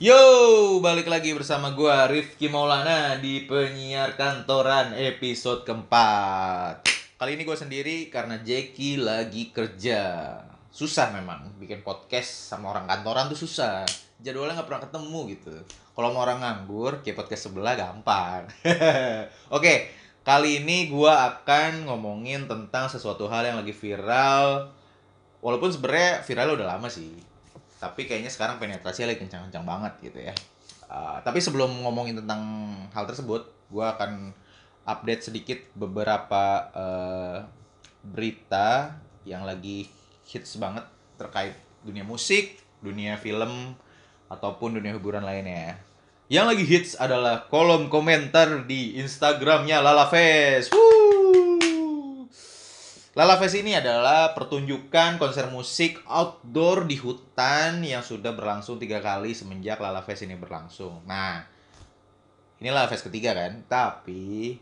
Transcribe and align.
Yo, 0.00 0.16
balik 0.80 1.12
lagi 1.12 1.36
bersama 1.36 1.76
gua 1.76 2.08
Rifki 2.08 2.48
Maulana 2.48 3.20
di 3.20 3.44
penyiar 3.44 4.16
kantoran 4.16 4.96
episode 4.96 5.60
keempat. 5.68 6.88
Kali 7.20 7.36
ini 7.36 7.44
gue 7.44 7.52
sendiri 7.52 8.08
karena 8.08 8.40
Jackie 8.40 8.96
lagi 8.96 9.52
kerja. 9.52 10.32
Susah 10.72 11.12
memang 11.12 11.52
bikin 11.60 11.84
podcast 11.84 12.48
sama 12.48 12.72
orang 12.72 12.88
kantoran 12.88 13.28
tuh 13.28 13.44
susah. 13.44 13.84
Jadwalnya 14.24 14.64
nggak 14.64 14.68
pernah 14.72 14.84
ketemu 14.88 15.20
gitu. 15.36 15.54
Kalau 15.92 16.16
mau 16.16 16.24
orang 16.24 16.40
nganggur, 16.40 17.04
kayak 17.04 17.20
podcast 17.20 17.52
sebelah 17.52 17.76
gampang. 17.76 18.48
Oke, 19.60 19.92
kali 20.24 20.64
ini 20.64 20.88
gua 20.88 21.28
akan 21.28 21.84
ngomongin 21.84 22.48
tentang 22.48 22.88
sesuatu 22.88 23.28
hal 23.28 23.52
yang 23.52 23.60
lagi 23.60 23.76
viral. 23.76 24.72
Walaupun 25.44 25.68
sebenarnya 25.68 26.24
viralnya 26.24 26.56
udah 26.56 26.68
lama 26.72 26.88
sih 26.88 27.28
tapi 27.80 28.04
kayaknya 28.04 28.28
sekarang 28.28 28.60
penetrasi 28.60 29.08
lagi 29.08 29.24
kencang-kencang 29.24 29.64
banget 29.64 29.92
gitu 30.04 30.20
ya. 30.20 30.34
Uh, 30.90 31.16
tapi 31.24 31.40
sebelum 31.40 31.80
ngomongin 31.80 32.20
tentang 32.20 32.42
hal 32.92 33.08
tersebut, 33.08 33.48
gue 33.72 33.86
akan 33.86 34.36
update 34.84 35.32
sedikit 35.32 35.58
beberapa 35.72 36.68
uh, 36.76 37.38
berita 38.04 39.00
yang 39.24 39.48
lagi 39.48 39.88
hits 40.28 40.60
banget 40.60 40.84
terkait 41.16 41.56
dunia 41.80 42.04
musik, 42.04 42.60
dunia 42.84 43.16
film, 43.16 43.72
ataupun 44.28 44.76
dunia 44.76 44.92
hiburan 44.92 45.24
lainnya. 45.24 45.80
Yang 46.30 46.46
lagi 46.46 46.64
hits 46.68 46.92
adalah 47.00 47.48
kolom 47.48 47.90
komentar 47.90 48.68
di 48.68 49.00
Instagramnya 49.00 49.82
Lala 49.82 50.06
Fest. 50.06 50.70
Woo! 50.70 50.99
Lala 53.10 53.42
Fest 53.42 53.58
ini 53.58 53.74
adalah 53.74 54.38
pertunjukan 54.38 55.18
konser 55.18 55.50
musik 55.50 55.98
outdoor 56.06 56.86
di 56.86 56.94
hutan 56.94 57.82
yang 57.82 58.06
sudah 58.06 58.30
berlangsung 58.30 58.78
tiga 58.78 59.02
kali 59.02 59.34
semenjak 59.34 59.82
Lala 59.82 60.06
Fest 60.06 60.22
ini 60.22 60.38
berlangsung. 60.38 61.02
Nah, 61.10 61.42
ini 62.62 62.70
Lala 62.70 62.86
Fest 62.86 63.10
ketiga 63.10 63.34
kan? 63.34 63.66
Tapi 63.66 64.54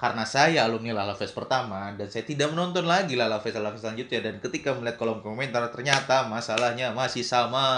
karena 0.00 0.24
saya 0.24 0.64
alumni 0.64 0.96
Lala 0.96 1.12
Fest 1.12 1.36
pertama 1.36 1.92
dan 1.92 2.08
saya 2.08 2.24
tidak 2.24 2.48
menonton 2.56 2.88
lagi 2.88 3.20
Lala 3.20 3.36
Fest 3.44 3.60
Lala 3.60 3.76
Fest 3.76 3.84
selanjutnya 3.84 4.24
dan 4.24 4.40
ketika 4.40 4.72
melihat 4.72 4.96
kolom 4.96 5.20
komentar 5.20 5.60
ternyata 5.68 6.24
masalahnya 6.24 6.96
masih 6.96 7.20
sama. 7.20 7.68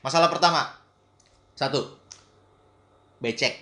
Masalah 0.00 0.32
pertama, 0.32 0.72
satu, 1.52 2.00
becek. 3.20 3.60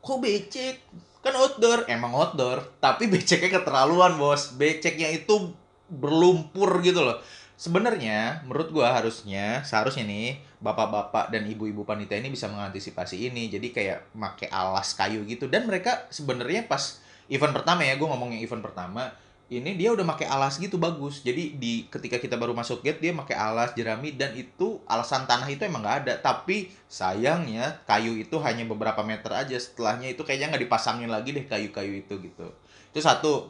Kok 0.00 0.24
becek? 0.24 0.80
Kan 1.24 1.34
outdoor. 1.34 1.84
Emang 1.90 2.14
outdoor 2.14 2.64
tapi 2.78 3.10
beceknya 3.12 3.60
keterlaluan 3.60 4.16
bos. 4.16 4.54
Beceknya 4.54 5.10
itu 5.12 5.52
berlumpur 5.88 6.80
gitu 6.84 7.02
loh. 7.04 7.18
Sebenarnya 7.58 8.46
menurut 8.46 8.70
gua 8.70 8.94
harusnya 8.94 9.66
seharusnya 9.66 10.06
nih 10.06 10.38
bapak-bapak 10.62 11.34
dan 11.34 11.42
ibu-ibu 11.50 11.82
panitia 11.82 12.22
ini 12.22 12.30
bisa 12.30 12.46
mengantisipasi 12.46 13.30
ini. 13.30 13.50
Jadi 13.50 13.74
kayak 13.74 14.14
make 14.14 14.46
alas 14.48 14.94
kayu 14.94 15.26
gitu. 15.26 15.50
Dan 15.50 15.66
mereka 15.66 16.06
sebenarnya 16.14 16.70
pas 16.70 17.02
event 17.26 17.50
pertama 17.50 17.82
ya 17.82 17.98
gua 17.98 18.14
ngomongnya 18.14 18.38
event 18.38 18.62
pertama 18.62 19.10
ini 19.48 19.80
dia 19.80 19.88
udah 19.96 20.04
pakai 20.04 20.28
alas 20.28 20.60
gitu 20.60 20.76
bagus. 20.76 21.24
Jadi 21.24 21.56
di 21.56 21.88
ketika 21.88 22.20
kita 22.20 22.36
baru 22.36 22.52
masuk 22.52 22.84
gate 22.84 23.00
dia 23.00 23.16
pakai 23.16 23.32
alas 23.32 23.72
jerami 23.72 24.12
dan 24.12 24.36
itu 24.36 24.76
alasan 24.84 25.24
tanah 25.24 25.48
itu 25.48 25.64
emang 25.64 25.80
nggak 25.80 25.96
ada. 26.04 26.14
Tapi 26.20 26.68
sayangnya 26.84 27.80
kayu 27.88 28.12
itu 28.20 28.36
hanya 28.44 28.68
beberapa 28.68 29.00
meter 29.00 29.32
aja. 29.32 29.56
Setelahnya 29.56 30.12
itu 30.12 30.20
kayaknya 30.20 30.52
nggak 30.52 30.68
dipasangin 30.68 31.08
lagi 31.08 31.32
deh 31.32 31.48
kayu-kayu 31.48 32.04
itu 32.04 32.14
gitu. 32.20 32.52
Itu 32.92 33.00
satu. 33.00 33.48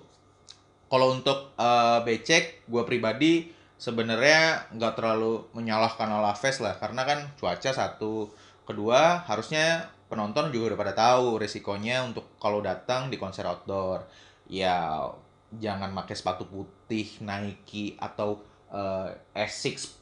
Kalau 0.86 1.18
untuk 1.18 1.52
uh, 1.58 2.00
becek 2.06 2.62
gue 2.70 2.82
pribadi 2.86 3.50
sebenarnya 3.74 4.70
nggak 4.78 4.94
terlalu 5.02 5.50
menyalahkan 5.50 6.06
Alaves 6.06 6.62
lah. 6.62 6.78
Karena 6.78 7.02
kan 7.02 7.26
cuaca 7.34 7.74
satu. 7.74 8.30
Kedua 8.62 9.26
harusnya 9.26 9.90
penonton 10.06 10.54
juga 10.54 10.72
udah 10.72 10.78
pada 10.78 10.94
tahu 10.94 11.42
resikonya 11.42 12.06
untuk 12.06 12.38
kalau 12.38 12.62
datang 12.62 13.10
di 13.10 13.18
konser 13.18 13.50
outdoor. 13.50 14.06
Ya 14.46 15.02
jangan 15.56 15.96
pakai 15.96 16.12
sepatu 16.12 16.44
putih 16.44 17.08
Nike 17.24 17.96
atau 17.96 18.44
uh, 18.68 19.08
Asics 19.32 19.96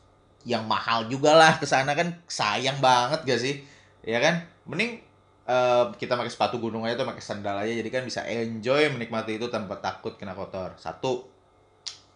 yang 0.46 0.66
mahal 0.66 1.10
juga 1.10 1.34
lah 1.34 1.58
ke 1.58 1.66
sana 1.66 1.94
kan 1.94 2.22
sayang 2.26 2.78
banget 2.82 3.26
gak 3.26 3.40
sih? 3.42 3.62
Ya 4.06 4.22
kan? 4.22 4.46
Mending 4.66 5.02
uh, 5.46 5.90
kita 5.94 6.14
pakai 6.14 6.30
sepatu 6.30 6.58
gunung 6.58 6.86
aja 6.86 6.98
tuh 6.98 7.06
pakai 7.06 7.22
sandal 7.22 7.62
aja 7.62 7.72
jadi 7.74 7.90
kan 7.90 8.02
bisa 8.06 8.22
enjoy 8.26 8.90
menikmati 8.94 9.38
itu 9.38 9.46
tanpa 9.50 9.78
takut 9.78 10.14
kena 10.18 10.34
kotor. 10.34 10.74
Satu 10.78 11.26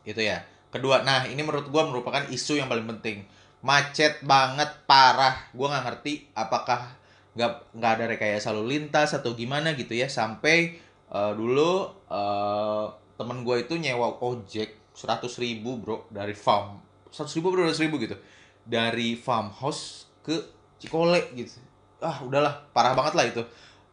itu 0.07 0.23
ya. 0.23 0.43
Kedua 0.71 1.03
nah 1.03 1.27
ini 1.27 1.43
menurut 1.43 1.67
gua 1.71 1.87
merupakan 1.87 2.23
isu 2.31 2.59
yang 2.63 2.71
paling 2.71 2.87
penting. 2.87 3.27
Macet 3.67 4.23
banget 4.23 4.71
parah. 4.87 5.51
Gua 5.51 5.75
nggak 5.75 5.85
ngerti 5.91 6.31
apakah 6.35 6.99
nggak 7.35 7.75
nggak 7.79 7.93
ada 7.99 8.05
rekayasa 8.11 8.51
lalu 8.55 8.79
lintas 8.79 9.11
atau 9.15 9.35
gimana 9.35 9.75
gitu 9.75 9.99
ya. 9.99 10.07
Sampai 10.07 10.79
uh, 11.11 11.35
dulu 11.35 11.91
uh, 12.07 13.00
temen 13.21 13.45
gue 13.45 13.69
itu 13.69 13.77
nyewa 13.77 14.17
ojek 14.25 14.97
seratus 14.97 15.37
ribu 15.37 15.77
bro 15.77 16.09
dari 16.09 16.33
farm. 16.33 16.81
seratus 17.13 17.37
ribu 17.37 17.53
bro 17.53 17.69
seratus 17.69 17.85
ribu 17.85 18.01
gitu. 18.01 18.17
Dari 18.65 19.13
farmhouse 19.21 20.09
ke 20.25 20.41
Cikole 20.81 21.37
gitu. 21.37 21.61
Ah 22.01 22.25
udahlah 22.25 22.65
parah 22.73 22.97
banget 22.97 23.13
lah 23.13 23.27
itu. 23.29 23.43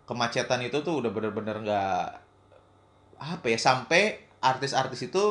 Kemacetan 0.08 0.64
itu 0.64 0.80
tuh 0.80 1.04
udah 1.04 1.12
bener-bener 1.12 1.60
nggak 1.60 2.08
apa 3.20 3.46
ya 3.52 3.60
sampai 3.60 4.24
artis-artis 4.40 5.12
itu 5.12 5.24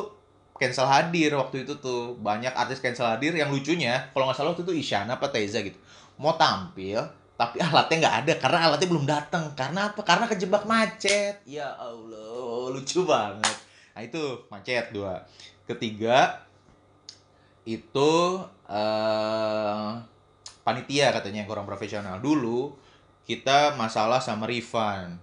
cancel 0.53 0.85
hadir 0.85 1.33
waktu 1.33 1.65
itu 1.65 1.81
tuh. 1.81 2.13
Banyak 2.21 2.53
artis 2.53 2.77
cancel 2.77 3.09
hadir 3.09 3.33
yang 3.33 3.49
lucunya 3.49 4.13
kalau 4.13 4.29
nggak 4.29 4.37
salah 4.37 4.53
waktu 4.53 4.61
itu 4.61 4.77
Isyana 4.77 5.17
apa 5.17 5.33
Teza 5.33 5.65
gitu. 5.65 5.81
Mau 6.21 6.37
tampil 6.37 7.01
tapi 7.33 7.61
alatnya 7.61 7.97
nggak 8.05 8.17
ada 8.25 8.33
karena 8.37 8.57
alatnya 8.69 8.87
belum 8.93 9.05
datang 9.09 9.43
karena 9.57 9.89
apa? 9.89 10.05
Karena 10.05 10.29
kejebak 10.29 10.69
macet. 10.69 11.41
Ya 11.49 11.73
Allah 11.73 12.69
lucu 12.77 13.01
banget 13.01 13.66
Nah 13.97 14.05
itu 14.05 14.45
macet 14.53 14.93
dua. 14.93 15.25
Ketiga 15.65 16.45
itu 17.65 18.13
uh, 18.69 19.89
panitia 20.61 21.09
katanya 21.09 21.41
yang 21.41 21.49
kurang 21.49 21.65
profesional. 21.65 22.21
Dulu 22.21 22.77
kita 23.25 23.73
masalah 23.73 24.21
sama 24.21 24.45
refund. 24.45 25.17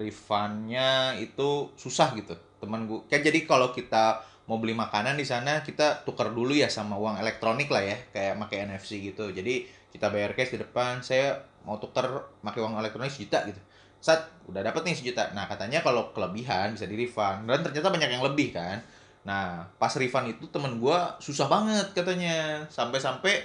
Refundnya 0.00 1.20
itu 1.20 1.68
susah 1.76 2.16
gitu. 2.16 2.32
Temen 2.64 2.88
gue, 2.88 3.04
kayak 3.12 3.28
jadi 3.28 3.44
kalau 3.44 3.76
kita 3.76 4.24
mau 4.48 4.56
beli 4.56 4.72
makanan 4.72 5.20
di 5.20 5.28
sana 5.28 5.60
kita 5.60 6.08
tukar 6.08 6.32
dulu 6.32 6.56
ya 6.56 6.72
sama 6.72 6.96
uang 6.96 7.20
elektronik 7.20 7.68
lah 7.68 7.84
ya 7.84 8.00
kayak 8.16 8.40
pakai 8.48 8.64
NFC 8.64 9.04
gitu 9.04 9.28
jadi 9.28 9.68
kita 9.92 10.08
bayar 10.08 10.32
cash 10.32 10.56
di 10.56 10.58
depan 10.64 11.04
saya 11.04 11.44
mau 11.68 11.76
tukar 11.76 12.32
pakai 12.40 12.64
uang 12.64 12.80
elektronik 12.80 13.12
sejuta 13.12 13.44
gitu 13.44 13.60
saat 13.98 14.30
udah 14.46 14.62
dapet 14.62 14.82
nih 14.86 14.96
sejuta. 14.96 15.34
Nah 15.34 15.50
katanya 15.50 15.82
kalau 15.82 16.14
kelebihan 16.14 16.72
bisa 16.72 16.86
di 16.86 16.94
refund 16.94 17.50
dan 17.50 17.60
ternyata 17.66 17.90
banyak 17.90 18.10
yang 18.10 18.24
lebih 18.24 18.54
kan? 18.54 18.78
Nah 19.26 19.66
pas 19.76 19.90
refund 19.98 20.30
itu 20.32 20.46
temen 20.48 20.78
gue 20.78 20.98
susah 21.18 21.50
banget 21.50 21.92
katanya. 21.92 22.64
Sampai-sampai 22.70 23.42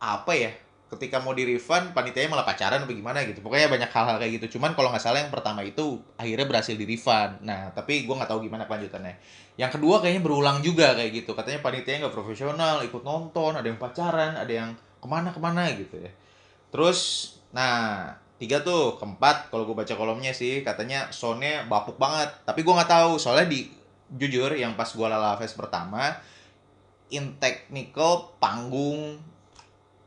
apa 0.00 0.32
ya 0.34 0.52
ketika 0.90 1.22
mau 1.22 1.30
di 1.30 1.46
refund 1.46 1.94
panitianya 1.94 2.34
malah 2.34 2.42
pacaran 2.42 2.82
atau 2.82 2.90
gimana 2.90 3.22
gitu. 3.22 3.38
Pokoknya 3.46 3.70
banyak 3.70 3.90
hal-hal 3.94 4.16
kayak 4.18 4.32
gitu. 4.42 4.58
Cuman 4.58 4.74
kalau 4.74 4.90
nggak 4.90 5.00
salah 5.00 5.22
yang 5.22 5.30
pertama 5.30 5.62
itu 5.62 6.02
akhirnya 6.18 6.50
berhasil 6.50 6.74
di 6.74 6.82
refund 6.84 7.46
nah 7.46 7.70
tapi 7.70 8.02
gue 8.04 8.14
nggak 8.14 8.26
tahu 8.26 8.42
gimana 8.42 8.66
kelanjutannya. 8.66 9.14
Yang 9.54 9.78
kedua 9.78 10.02
kayaknya 10.02 10.22
berulang 10.26 10.58
juga 10.60 10.98
kayak 10.98 11.22
gitu. 11.22 11.38
Katanya 11.38 11.62
panitianya 11.62 12.10
nggak 12.10 12.16
profesional 12.18 12.82
ikut 12.82 13.06
nonton 13.06 13.54
ada 13.54 13.64
yang 13.64 13.78
pacaran 13.78 14.34
ada 14.34 14.50
yang 14.50 14.74
ke 14.74 15.06
mana 15.06 15.30
ke 15.30 15.38
mana 15.38 15.70
gitu 15.70 15.96
ya. 16.02 16.10
Terus 16.74 17.32
nah 17.54 18.12
tiga 18.40 18.64
tuh 18.64 18.96
keempat 18.96 19.52
kalau 19.52 19.68
gue 19.68 19.76
baca 19.76 19.92
kolomnya 19.92 20.32
sih 20.32 20.64
katanya 20.64 21.12
soundnya 21.12 21.68
bapuk 21.68 22.00
banget. 22.00 22.32
Tapi 22.48 22.64
gue 22.64 22.72
nggak 22.72 22.88
tahu 22.88 23.20
soalnya 23.20 23.52
di 23.52 23.68
jujur 24.16 24.56
yang 24.56 24.74
pas 24.74 24.88
gue 24.88 25.06
lala 25.06 25.36
fest 25.36 25.60
pertama 25.60 26.16
in 27.12 27.36
technical 27.36 28.32
panggung 28.40 29.20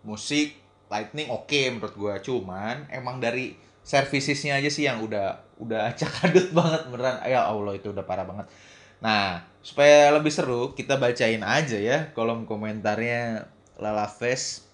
musik 0.03 0.57
lightning 0.91 1.31
oke 1.31 1.47
okay, 1.47 1.71
menurut 1.71 1.95
gue 1.95 2.13
cuman 2.25 2.89
emang 2.91 3.21
dari 3.21 3.55
servicesnya 3.85 4.59
aja 4.59 4.67
sih 4.67 4.89
yang 4.89 4.99
udah 5.05 5.39
udah 5.61 5.93
cakadut 5.99 6.49
banget 6.49 6.89
beneran. 6.89 7.21
Ya 7.29 7.45
allah 7.45 7.77
itu 7.77 7.93
udah 7.93 8.01
parah 8.01 8.25
banget. 8.25 8.49
Nah 8.97 9.45
supaya 9.61 10.09
lebih 10.09 10.33
seru 10.33 10.73
kita 10.73 10.97
bacain 10.97 11.45
aja 11.45 11.77
ya 11.77 12.11
kolom 12.17 12.49
komentarnya 12.49 13.45
Lala 13.79 14.09
Fest 14.09 14.72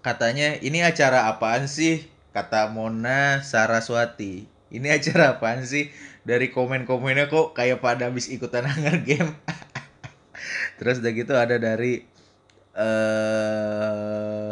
katanya 0.00 0.56
ini 0.60 0.84
acara 0.84 1.28
apaan 1.28 1.68
sih? 1.68 2.10
kata 2.30 2.70
Mona 2.70 3.42
Saraswati. 3.42 4.46
Ini 4.70 4.86
acara 4.94 5.38
apaan 5.38 5.66
sih? 5.66 5.90
Dari 6.22 6.54
komen-komennya 6.54 7.26
kok 7.26 7.58
kayak 7.58 7.82
pada 7.82 8.06
habis 8.06 8.30
ikutan 8.30 8.68
Hunger 8.68 9.02
Game 9.02 9.32
terus 10.78 11.00
udah 11.00 11.12
gitu 11.12 11.32
ada 11.36 11.56
dari 11.60 12.04
eh 12.76 14.48
uh, 14.48 14.50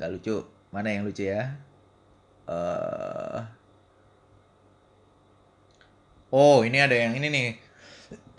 nggak 0.00 0.10
lucu. 0.16 0.40
Mana 0.72 0.94
yang 0.94 1.04
lucu 1.04 1.26
ya? 1.26 1.58
Uh, 2.46 3.44
oh 6.32 6.62
ini 6.64 6.80
ada 6.80 6.96
yang 6.96 7.12
ini 7.14 7.28
nih. 7.28 7.48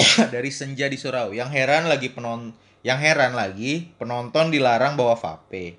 Dari 0.34 0.50
senja 0.52 0.90
di 0.90 0.98
surau. 1.00 1.32
Yang 1.32 1.50
heran 1.56 1.88
lagi 1.88 2.12
penon 2.12 2.52
Yang 2.82 3.00
heran 3.06 3.38
lagi, 3.38 3.94
penonton 4.02 4.50
dilarang 4.50 4.98
bawa 4.98 5.14
vape. 5.14 5.78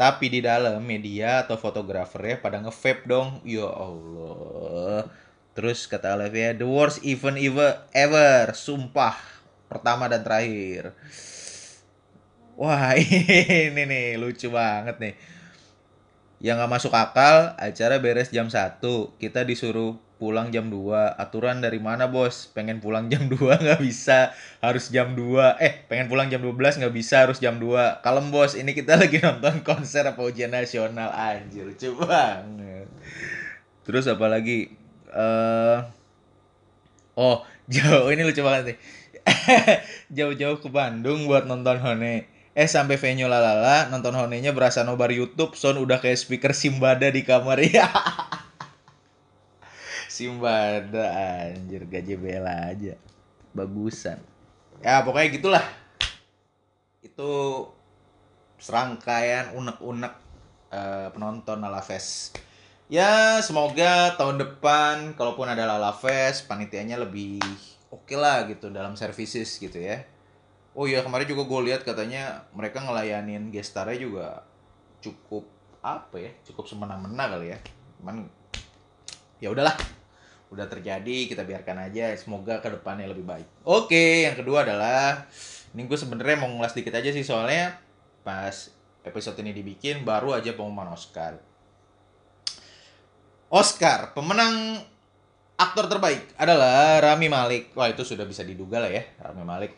Tapi 0.00 0.32
di 0.32 0.40
dalam 0.40 0.80
media 0.80 1.44
atau 1.44 1.60
fotografernya 1.60 2.40
pada 2.40 2.56
nge-vape 2.64 3.04
dong. 3.04 3.44
Ya 3.44 3.68
Allah. 3.68 5.04
Terus 5.52 5.84
kata 5.84 6.16
Olivia, 6.16 6.56
the 6.56 6.64
worst 6.64 7.04
event 7.04 7.36
ever, 7.36 7.84
ever. 7.92 8.56
Sumpah. 8.56 9.20
Pertama 9.68 10.08
dan 10.08 10.24
terakhir. 10.24 10.96
Wah 12.56 12.96
ini 12.96 13.76
nih 13.84 14.16
lucu 14.16 14.48
banget 14.48 14.96
nih. 14.96 15.14
Yang 16.40 16.56
gak 16.64 16.72
masuk 16.72 16.92
akal, 16.96 17.52
acara 17.60 18.00
beres 18.00 18.32
jam 18.32 18.48
1. 18.48 18.80
Kita 19.20 19.44
disuruh 19.44 20.00
pulang 20.20 20.52
jam 20.52 20.68
2 20.68 21.16
aturan 21.16 21.64
dari 21.64 21.80
mana 21.80 22.04
bos? 22.12 22.52
Pengen 22.52 22.84
pulang 22.84 23.08
jam 23.08 23.24
2 23.32 23.40
nggak 23.64 23.80
bisa. 23.80 24.36
Harus 24.60 24.92
jam 24.92 25.16
2 25.16 25.56
eh 25.56 25.88
pengen 25.88 26.12
pulang 26.12 26.28
jam 26.28 26.44
12 26.44 26.84
nggak 26.84 26.92
bisa 26.92 27.24
harus 27.24 27.40
jam 27.40 27.56
2 27.56 28.04
kalem 28.04 28.28
bos. 28.28 28.52
Ini 28.52 28.68
kita 28.76 28.94
lagi 29.00 29.16
nonton 29.24 29.64
konser 29.64 30.04
apa 30.04 30.20
ujian 30.20 30.52
nasional. 30.52 31.08
Anjir 31.08 31.64
lucu 31.64 31.96
banget. 31.96 32.86
Terus 33.88 34.04
apa 34.12 34.28
lagi? 34.28 34.68
Uh, 35.08 35.88
oh 37.16 37.40
jauh. 37.72 38.12
Ini 38.12 38.20
lucu 38.20 38.44
banget 38.44 38.76
nih. 38.76 38.78
Jauh-jauh 40.12 40.60
ke 40.60 40.68
Bandung 40.68 41.24
buat 41.24 41.48
nonton 41.48 41.80
Hone. 41.80 42.28
Eh 42.52 42.68
sampai 42.68 43.00
venue 43.00 43.24
lalala 43.24 43.88
nonton 43.88 44.12
Hone-nya 44.12 44.52
berasa 44.52 44.84
nobar 44.84 45.08
YouTube. 45.08 45.56
Sound 45.56 45.80
udah 45.80 45.96
kayak 45.96 46.20
speaker 46.20 46.52
Simbada 46.52 47.08
di 47.08 47.24
kamar. 47.24 47.56
Ya 47.64 47.88
Simbada 50.20 51.06
anjir 51.48 51.88
gaji 51.88 52.12
bela 52.20 52.68
aja. 52.68 52.92
Bagusan. 53.56 54.20
Ya 54.84 55.00
pokoknya 55.00 55.32
gitulah. 55.32 55.64
Itu 57.00 57.64
serangkaian 58.60 59.56
unek-unek 59.56 60.12
uh, 60.76 61.08
penonton 61.16 61.64
Fest. 61.80 62.36
Ya 62.92 63.40
semoga 63.40 64.12
tahun 64.20 64.44
depan 64.44 65.16
kalaupun 65.16 65.48
ada 65.48 65.64
Fest 65.96 66.44
panitianya 66.44 67.00
lebih 67.00 67.40
oke 67.88 68.04
okay 68.04 68.20
lah 68.20 68.44
gitu 68.44 68.68
dalam 68.68 69.00
services 69.00 69.56
gitu 69.56 69.80
ya. 69.80 70.04
Oh 70.76 70.84
iya 70.84 71.00
kemarin 71.00 71.24
juga 71.24 71.48
gue 71.48 71.72
lihat 71.72 71.80
katanya 71.80 72.44
mereka 72.52 72.84
ngelayanin 72.84 73.48
gestarnya 73.48 73.96
juga 73.96 74.44
cukup 75.00 75.48
apa 75.80 76.20
ya 76.20 76.30
cukup 76.44 76.68
semena-mena 76.68 77.24
kali 77.24 77.56
ya. 77.56 77.58
Cuman 77.96 78.28
ya 79.40 79.48
udahlah 79.48 79.99
udah 80.50 80.66
terjadi 80.66 81.30
kita 81.30 81.46
biarkan 81.46 81.86
aja 81.86 82.10
semoga 82.18 82.58
ke 82.58 82.68
depannya 82.74 83.06
lebih 83.06 83.22
baik. 83.22 83.46
Oke 83.62 84.26
yang 84.26 84.34
kedua 84.34 84.66
adalah 84.66 85.30
ini 85.70 85.86
gue 85.86 85.94
sebenarnya 85.94 86.42
mau 86.42 86.50
ngulas 86.50 86.74
dikit 86.74 86.90
aja 86.90 87.14
sih 87.14 87.22
soalnya 87.22 87.78
pas 88.26 88.74
episode 89.06 89.38
ini 89.40 89.54
dibikin 89.54 90.02
baru 90.02 90.34
aja 90.34 90.50
pengumuman 90.58 90.90
Oscar. 90.90 91.38
Oscar 93.46 94.10
pemenang 94.10 94.82
aktor 95.54 95.86
terbaik 95.86 96.34
adalah 96.34 96.98
Rami 96.98 97.30
Malik 97.30 97.70
wah 97.78 97.86
itu 97.86 98.02
sudah 98.02 98.26
bisa 98.26 98.42
diduga 98.42 98.82
lah 98.82 98.90
ya 98.90 99.06
Rami 99.22 99.46
Malik 99.46 99.72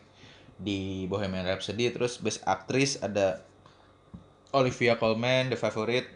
di 0.57 1.05
Bohemian 1.05 1.45
Rhapsody. 1.45 1.93
Terus 1.93 2.17
best 2.17 2.41
aktris 2.49 2.97
ada 2.97 3.45
Olivia 4.57 4.97
Colman 4.97 5.53
The 5.53 5.57
Favorite. 5.57 6.09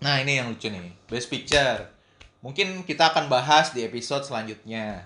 Nah 0.00 0.16
ini 0.24 0.40
yang 0.40 0.48
lucu 0.48 0.72
nih 0.72 0.96
best 1.12 1.28
picture 1.28 1.99
Mungkin 2.40 2.88
kita 2.88 3.12
akan 3.12 3.28
bahas 3.28 3.76
di 3.76 3.84
episode 3.84 4.24
selanjutnya. 4.24 5.04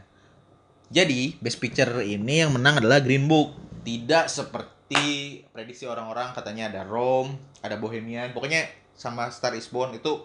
Jadi, 0.87 1.35
Best 1.43 1.59
Picture 1.59 1.99
ini 2.07 2.47
yang 2.47 2.55
menang 2.55 2.79
adalah 2.79 3.03
Green 3.03 3.27
Book. 3.27 3.59
Tidak 3.83 4.31
seperti 4.31 5.43
prediksi 5.51 5.83
orang-orang 5.91 6.31
katanya 6.31 6.71
ada 6.71 6.83
Rome, 6.87 7.35
ada 7.59 7.75
Bohemian. 7.75 8.31
Pokoknya 8.31 8.71
sama 8.95 9.27
Star 9.35 9.59
is 9.59 9.67
Born 9.67 9.99
itu 9.99 10.23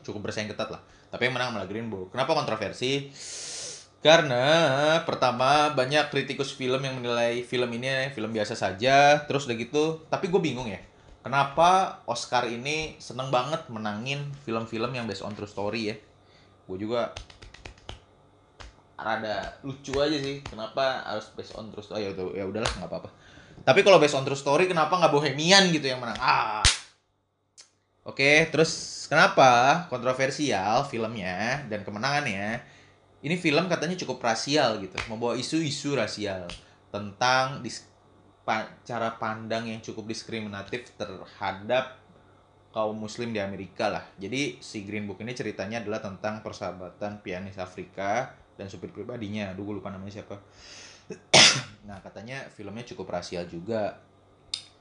cukup 0.00 0.24
bersaing 0.24 0.48
ketat 0.48 0.72
lah. 0.72 0.80
Tapi 1.12 1.28
yang 1.28 1.36
menang 1.36 1.52
malah 1.52 1.68
Green 1.68 1.92
Book. 1.92 2.16
Kenapa 2.16 2.32
kontroversi? 2.32 3.12
Karena 4.00 4.44
pertama 5.04 5.76
banyak 5.76 6.08
kritikus 6.08 6.56
film 6.56 6.80
yang 6.80 6.96
menilai 6.96 7.44
film 7.44 7.68
ini 7.76 8.08
film 8.16 8.32
biasa 8.32 8.56
saja. 8.56 9.20
Terus 9.28 9.44
udah 9.44 9.56
gitu, 9.60 9.84
tapi 10.08 10.32
gue 10.32 10.40
bingung 10.40 10.72
ya. 10.72 10.80
Kenapa 11.20 12.00
Oscar 12.08 12.48
ini 12.48 12.96
seneng 12.96 13.28
banget 13.28 13.68
menangin 13.68 14.32
film-film 14.48 14.96
yang 14.96 15.04
based 15.04 15.20
on 15.20 15.36
true 15.36 15.48
story 15.48 15.92
ya? 15.92 15.96
Gue 16.64 16.78
juga 16.80 17.12
rada 18.94 19.58
lucu 19.66 19.92
aja 20.00 20.16
sih 20.16 20.40
kenapa 20.46 21.02
harus 21.04 21.28
based 21.34 21.52
on 21.58 21.68
true 21.68 21.84
story? 21.84 22.08
Oh, 22.08 22.14
ya 22.14 22.42
ya 22.42 22.44
udahlah 22.46 22.70
nggak 22.80 22.88
apa-apa. 22.88 23.10
Tapi 23.64 23.80
kalau 23.84 23.98
based 24.00 24.16
on 24.16 24.24
true 24.24 24.38
story 24.38 24.64
kenapa 24.70 24.96
nggak 24.96 25.12
bohemian 25.12 25.68
gitu 25.74 25.90
yang 25.90 26.00
menang? 26.00 26.16
Ah. 26.20 26.64
Oke 28.04 28.48
terus 28.52 29.04
kenapa 29.08 29.84
kontroversial 29.88 30.84
filmnya 30.88 31.64
dan 31.68 31.84
kemenangannya? 31.84 32.60
Ini 33.24 33.40
film 33.40 33.72
katanya 33.72 33.96
cukup 33.96 34.20
rasial 34.20 34.76
gitu 34.84 34.96
membawa 35.08 35.32
isu-isu 35.32 35.96
rasial 35.96 36.44
tentang 36.92 37.64
cara 38.84 39.16
pandang 39.16 39.64
yang 39.64 39.80
cukup 39.80 40.04
diskriminatif 40.04 40.92
terhadap 41.00 42.03
kaum 42.74 42.98
muslim 42.98 43.30
di 43.30 43.38
Amerika 43.38 43.86
lah. 43.86 44.02
Jadi 44.18 44.58
si 44.58 44.82
Green 44.82 45.06
Book 45.06 45.22
ini 45.22 45.30
ceritanya 45.30 45.78
adalah 45.78 46.02
tentang 46.02 46.42
persahabatan 46.42 47.22
pianis 47.22 47.54
Afrika 47.62 48.34
dan 48.58 48.66
supir 48.66 48.90
pribadinya. 48.90 49.54
Aduh 49.54 49.62
gue 49.70 49.78
lupa 49.78 49.94
namanya 49.94 50.18
siapa. 50.18 50.42
nah 51.88 52.02
katanya 52.02 52.50
filmnya 52.50 52.82
cukup 52.82 53.14
rasial 53.14 53.46
juga 53.46 54.02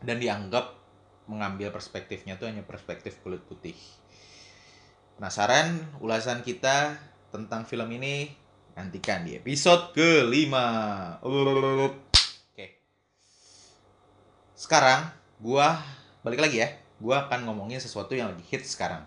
dan 0.02 0.18
dianggap 0.18 0.74
mengambil 1.30 1.70
perspektifnya 1.70 2.42
tuh 2.42 2.50
hanya 2.50 2.66
perspektif 2.66 3.22
kulit 3.22 3.46
putih. 3.46 3.78
Penasaran 5.14 5.78
ulasan 6.02 6.42
kita 6.42 6.98
tentang 7.30 7.70
film 7.70 7.94
ini? 7.94 8.34
Nantikan 8.74 9.22
di 9.22 9.38
episode 9.38 9.94
kelima. 9.94 10.66
Oke. 11.22 12.82
Sekarang 14.58 15.14
gua 15.38 15.78
balik 16.26 16.42
lagi 16.42 16.58
ya 16.66 16.83
gue 17.04 17.16
akan 17.16 17.44
ngomongin 17.44 17.84
sesuatu 17.84 18.16
yang 18.16 18.32
lagi 18.32 18.48
hit 18.48 18.64
sekarang. 18.64 19.04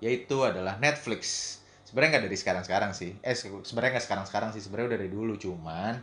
Yaitu 0.00 0.40
adalah 0.40 0.80
Netflix. 0.80 1.56
Sebenarnya 1.84 2.16
nggak 2.16 2.24
dari 2.32 2.38
sekarang 2.40 2.64
sekarang 2.64 2.90
sih. 2.96 3.12
Eh 3.20 3.36
sebenarnya 3.36 4.00
nggak 4.00 4.06
sekarang 4.08 4.24
sekarang 4.24 4.50
sih. 4.56 4.64
Sebenarnya 4.64 4.96
dari 4.96 5.12
dulu 5.12 5.36
cuman 5.36 6.00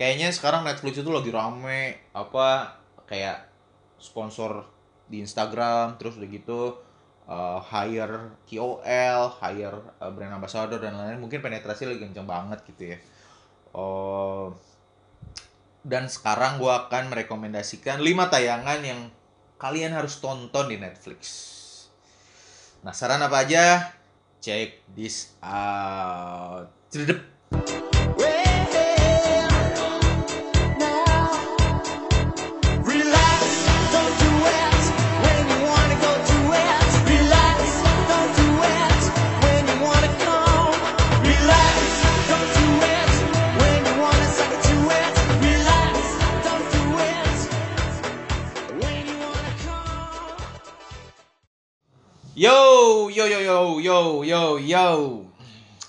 kayaknya 0.00 0.32
sekarang 0.32 0.64
Netflix 0.64 1.04
itu 1.04 1.10
lagi 1.12 1.28
rame 1.28 2.08
apa 2.16 2.80
kayak 3.04 3.44
sponsor 4.00 4.64
di 5.04 5.20
Instagram 5.20 6.00
terus 6.00 6.16
udah 6.16 6.28
gitu 6.32 6.60
uh, 7.28 7.60
hire 7.60 8.40
KOL 8.48 9.22
hire 9.38 9.78
uh, 10.00 10.10
brand 10.16 10.32
ambassador 10.32 10.80
dan 10.80 10.96
lain-lain. 10.96 11.20
Mungkin 11.20 11.44
penetrasi 11.44 11.84
lagi 11.84 12.00
kenceng 12.00 12.24
banget 12.24 12.64
gitu 12.72 12.96
ya. 12.96 12.98
Uh, 13.76 14.48
dan 15.84 16.08
sekarang 16.08 16.56
gue 16.56 16.72
akan 16.72 17.12
merekomendasikan 17.12 18.00
5 18.00 18.32
tayangan 18.32 18.80
yang 18.80 19.12
kalian 19.64 19.96
harus 19.96 20.20
tonton 20.20 20.68
di 20.68 20.76
Netflix. 20.76 21.24
Nah, 22.84 22.92
saran 22.92 23.24
apa 23.24 23.48
aja? 23.48 23.96
Check 24.44 24.84
this 24.92 25.32
out. 25.40 26.68
Cedep. 26.92 27.33
Yo, 54.24 54.56
yo. 54.56 55.20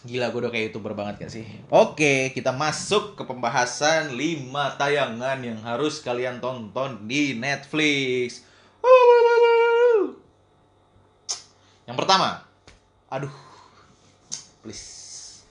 Gila, 0.05 0.29
gue 0.29 0.39
udah 0.45 0.53
kayak 0.53 0.69
youtuber 0.69 0.93
banget 0.93 1.25
gak 1.25 1.31
sih? 1.33 1.47
Oke, 1.73 2.29
kita 2.35 2.53
masuk 2.53 3.17
ke 3.17 3.25
pembahasan 3.25 4.13
5 4.13 4.53
tayangan 4.77 5.41
yang 5.41 5.57
harus 5.65 5.97
kalian 6.03 6.37
tonton 6.37 7.09
di 7.09 7.33
Netflix. 7.33 8.45
Yang 11.89 11.97
pertama, 11.97 12.45
aduh, 13.09 13.33
please. 14.61 15.41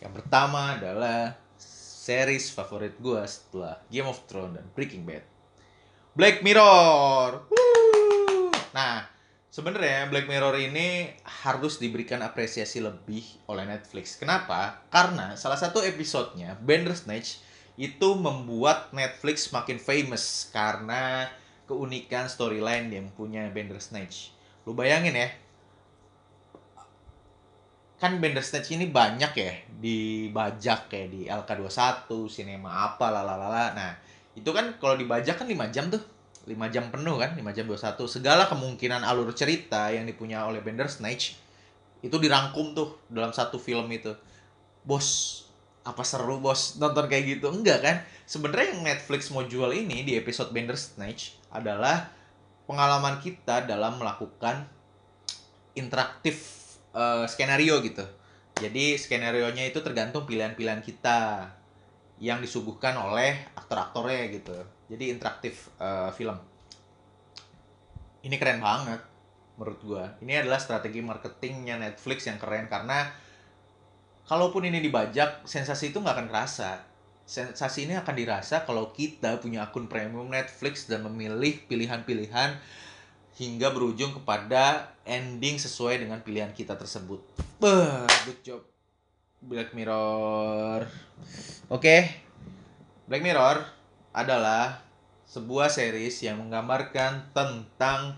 Yang 0.00 0.24
pertama 0.24 0.80
adalah 0.80 1.36
series 1.60 2.48
favorit 2.48 2.96
gue 2.96 3.20
setelah 3.28 3.76
Game 3.92 4.08
of 4.08 4.24
Thrones 4.24 4.56
dan 4.56 4.64
Breaking 4.72 5.04
Bad. 5.04 5.26
Black 6.16 6.40
Mirror. 6.40 7.44
Nah, 8.72 9.04
Sebenarnya 9.58 10.06
Black 10.06 10.30
Mirror 10.30 10.54
ini 10.70 11.10
harus 11.42 11.82
diberikan 11.82 12.22
apresiasi 12.22 12.78
lebih 12.78 13.26
oleh 13.50 13.66
Netflix. 13.66 14.14
Kenapa? 14.14 14.86
Karena 14.86 15.34
salah 15.34 15.58
satu 15.58 15.82
episodenya 15.82 16.54
Bandersnatch 16.62 17.42
itu 17.74 18.08
membuat 18.14 18.94
Netflix 18.94 19.50
makin 19.50 19.82
famous 19.82 20.46
karena 20.54 21.26
keunikan 21.66 22.30
storyline 22.30 22.86
yang 22.86 23.10
punya 23.10 23.50
Bandersnatch. 23.50 24.30
Lu 24.62 24.78
bayangin 24.78 25.18
ya, 25.18 25.26
kan 27.98 28.22
Bandersnatch 28.22 28.78
ini 28.78 28.86
banyak 28.86 29.32
ya 29.34 29.58
dibajak 29.74 30.86
kayak 30.86 31.10
di 31.10 31.26
LK21, 31.26 32.06
sinema 32.30 32.94
apa 32.94 33.10
lalalala. 33.10 33.74
Nah, 33.74 33.98
itu 34.38 34.54
kan 34.54 34.78
kalau 34.78 34.94
dibajak 34.94 35.34
kan 35.34 35.50
5 35.50 35.74
jam 35.74 35.90
tuh. 35.90 36.17
5 36.48 36.74
jam 36.74 36.88
penuh 36.88 37.20
kan, 37.20 37.36
5 37.36 37.44
jam 37.52 37.64
21. 37.68 38.08
Segala 38.08 38.48
kemungkinan 38.48 39.04
alur 39.04 39.30
cerita 39.36 39.92
yang 39.92 40.08
dipunya 40.08 40.42
oleh 40.48 40.64
Bandersnatch 40.64 41.36
itu 42.00 42.16
dirangkum 42.16 42.72
tuh 42.72 42.96
dalam 43.12 43.36
satu 43.36 43.60
film 43.60 43.86
itu. 43.92 44.16
Bos, 44.82 45.44
apa 45.88 46.04
seru 46.04 46.36
bos 46.36 46.76
nonton 46.76 47.08
kayak 47.08 47.40
gitu 47.40 47.48
enggak 47.48 47.80
kan 47.80 47.96
sebenarnya 48.28 48.76
yang 48.76 48.82
Netflix 48.84 49.32
mau 49.32 49.40
jual 49.48 49.72
ini 49.72 50.04
di 50.04 50.20
episode 50.20 50.52
Bandersnatch 50.52 51.40
adalah 51.48 52.12
pengalaman 52.68 53.16
kita 53.24 53.64
dalam 53.64 53.96
melakukan 53.96 54.68
interaktif 55.72 56.60
uh, 56.92 57.24
skenario 57.24 57.80
gitu 57.80 58.04
jadi 58.60 59.00
skenario 59.00 59.48
nya 59.56 59.64
itu 59.64 59.80
tergantung 59.80 60.28
pilihan-pilihan 60.28 60.84
kita 60.84 61.48
yang 62.18 62.42
disuguhkan 62.42 62.98
oleh 62.98 63.48
aktor-aktornya 63.54 64.30
gitu 64.34 64.54
jadi 64.90 65.14
interaktif 65.14 65.70
uh, 65.78 66.10
film 66.14 66.34
ini 68.26 68.34
keren 68.36 68.58
banget 68.58 69.00
menurut 69.58 69.80
gua 69.82 70.04
ini 70.22 70.38
adalah 70.38 70.58
strategi 70.58 71.02
marketingnya 71.02 71.78
Netflix 71.78 72.26
yang 72.26 72.38
keren 72.38 72.66
karena 72.66 73.10
kalaupun 74.26 74.66
ini 74.66 74.82
dibajak 74.82 75.46
sensasi 75.46 75.94
itu 75.94 75.98
nggak 76.02 76.14
akan 76.14 76.28
kerasa 76.30 76.88
sensasi 77.28 77.84
ini 77.84 77.92
akan 77.92 78.16
dirasa 78.16 78.64
kalau 78.64 78.88
kita 78.96 79.36
punya 79.36 79.68
akun 79.68 79.84
premium 79.84 80.32
Netflix 80.32 80.88
dan 80.88 81.04
memilih 81.04 81.60
pilihan-pilihan 81.68 82.56
hingga 83.36 83.68
berujung 83.70 84.16
kepada 84.16 84.96
ending 85.04 85.60
sesuai 85.60 86.02
dengan 86.02 86.24
pilihan 86.24 86.50
kita 86.56 86.74
tersebut. 86.74 87.20
Bah, 87.60 88.08
good 88.24 88.40
job. 88.40 88.77
Black 89.42 89.74
Mirror. 89.74 90.88
Oke. 91.68 91.80
Okay. 91.82 92.00
Black 93.08 93.24
Mirror 93.24 93.64
adalah 94.12 94.84
sebuah 95.28 95.68
series 95.72 96.20
yang 96.24 96.40
menggambarkan 96.40 97.32
tentang 97.32 98.16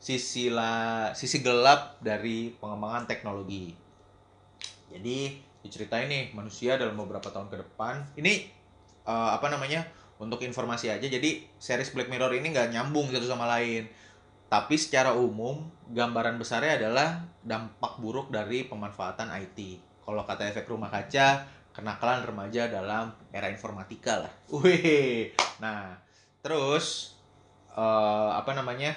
sisi 0.00 0.48
la, 0.48 1.10
sisi 1.12 1.42
gelap 1.42 2.00
dari 2.02 2.54
pengembangan 2.56 3.06
teknologi 3.10 3.90
jadi 4.90 5.38
diceritain 5.62 6.10
nih 6.10 6.34
manusia 6.34 6.74
dalam 6.74 6.98
beberapa 6.98 7.30
tahun 7.30 7.46
ke 7.48 7.56
depan. 7.62 8.02
Ini 8.18 8.50
uh, 9.06 9.38
apa 9.38 9.46
namanya? 9.48 9.86
Untuk 10.20 10.44
informasi 10.44 10.92
aja. 10.92 11.06
Jadi 11.06 11.48
series 11.56 11.96
Black 11.96 12.12
Mirror 12.12 12.36
ini 12.36 12.52
nggak 12.52 12.76
nyambung 12.76 13.08
satu 13.08 13.24
sama 13.24 13.48
lain. 13.48 13.88
Tapi 14.50 14.74
secara 14.76 15.14
umum 15.14 15.70
gambaran 15.88 16.36
besarnya 16.36 16.76
adalah 16.76 17.24
dampak 17.40 18.02
buruk 18.02 18.28
dari 18.34 18.66
pemanfaatan 18.66 19.30
IT. 19.32 19.80
Kalau 20.00 20.22
kata 20.26 20.48
efek 20.50 20.66
rumah 20.66 20.90
kaca, 20.90 21.46
kenakalan 21.70 22.26
remaja 22.26 22.66
dalam 22.66 23.14
era 23.30 23.48
informatika 23.48 24.26
lah. 24.26 24.32
Wih. 24.50 25.32
Nah, 25.62 25.96
terus 26.42 27.16
uh, 27.74 28.34
apa 28.34 28.52
namanya? 28.56 28.96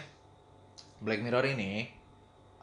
Black 1.04 1.20
Mirror 1.20 1.52
ini 1.52 1.92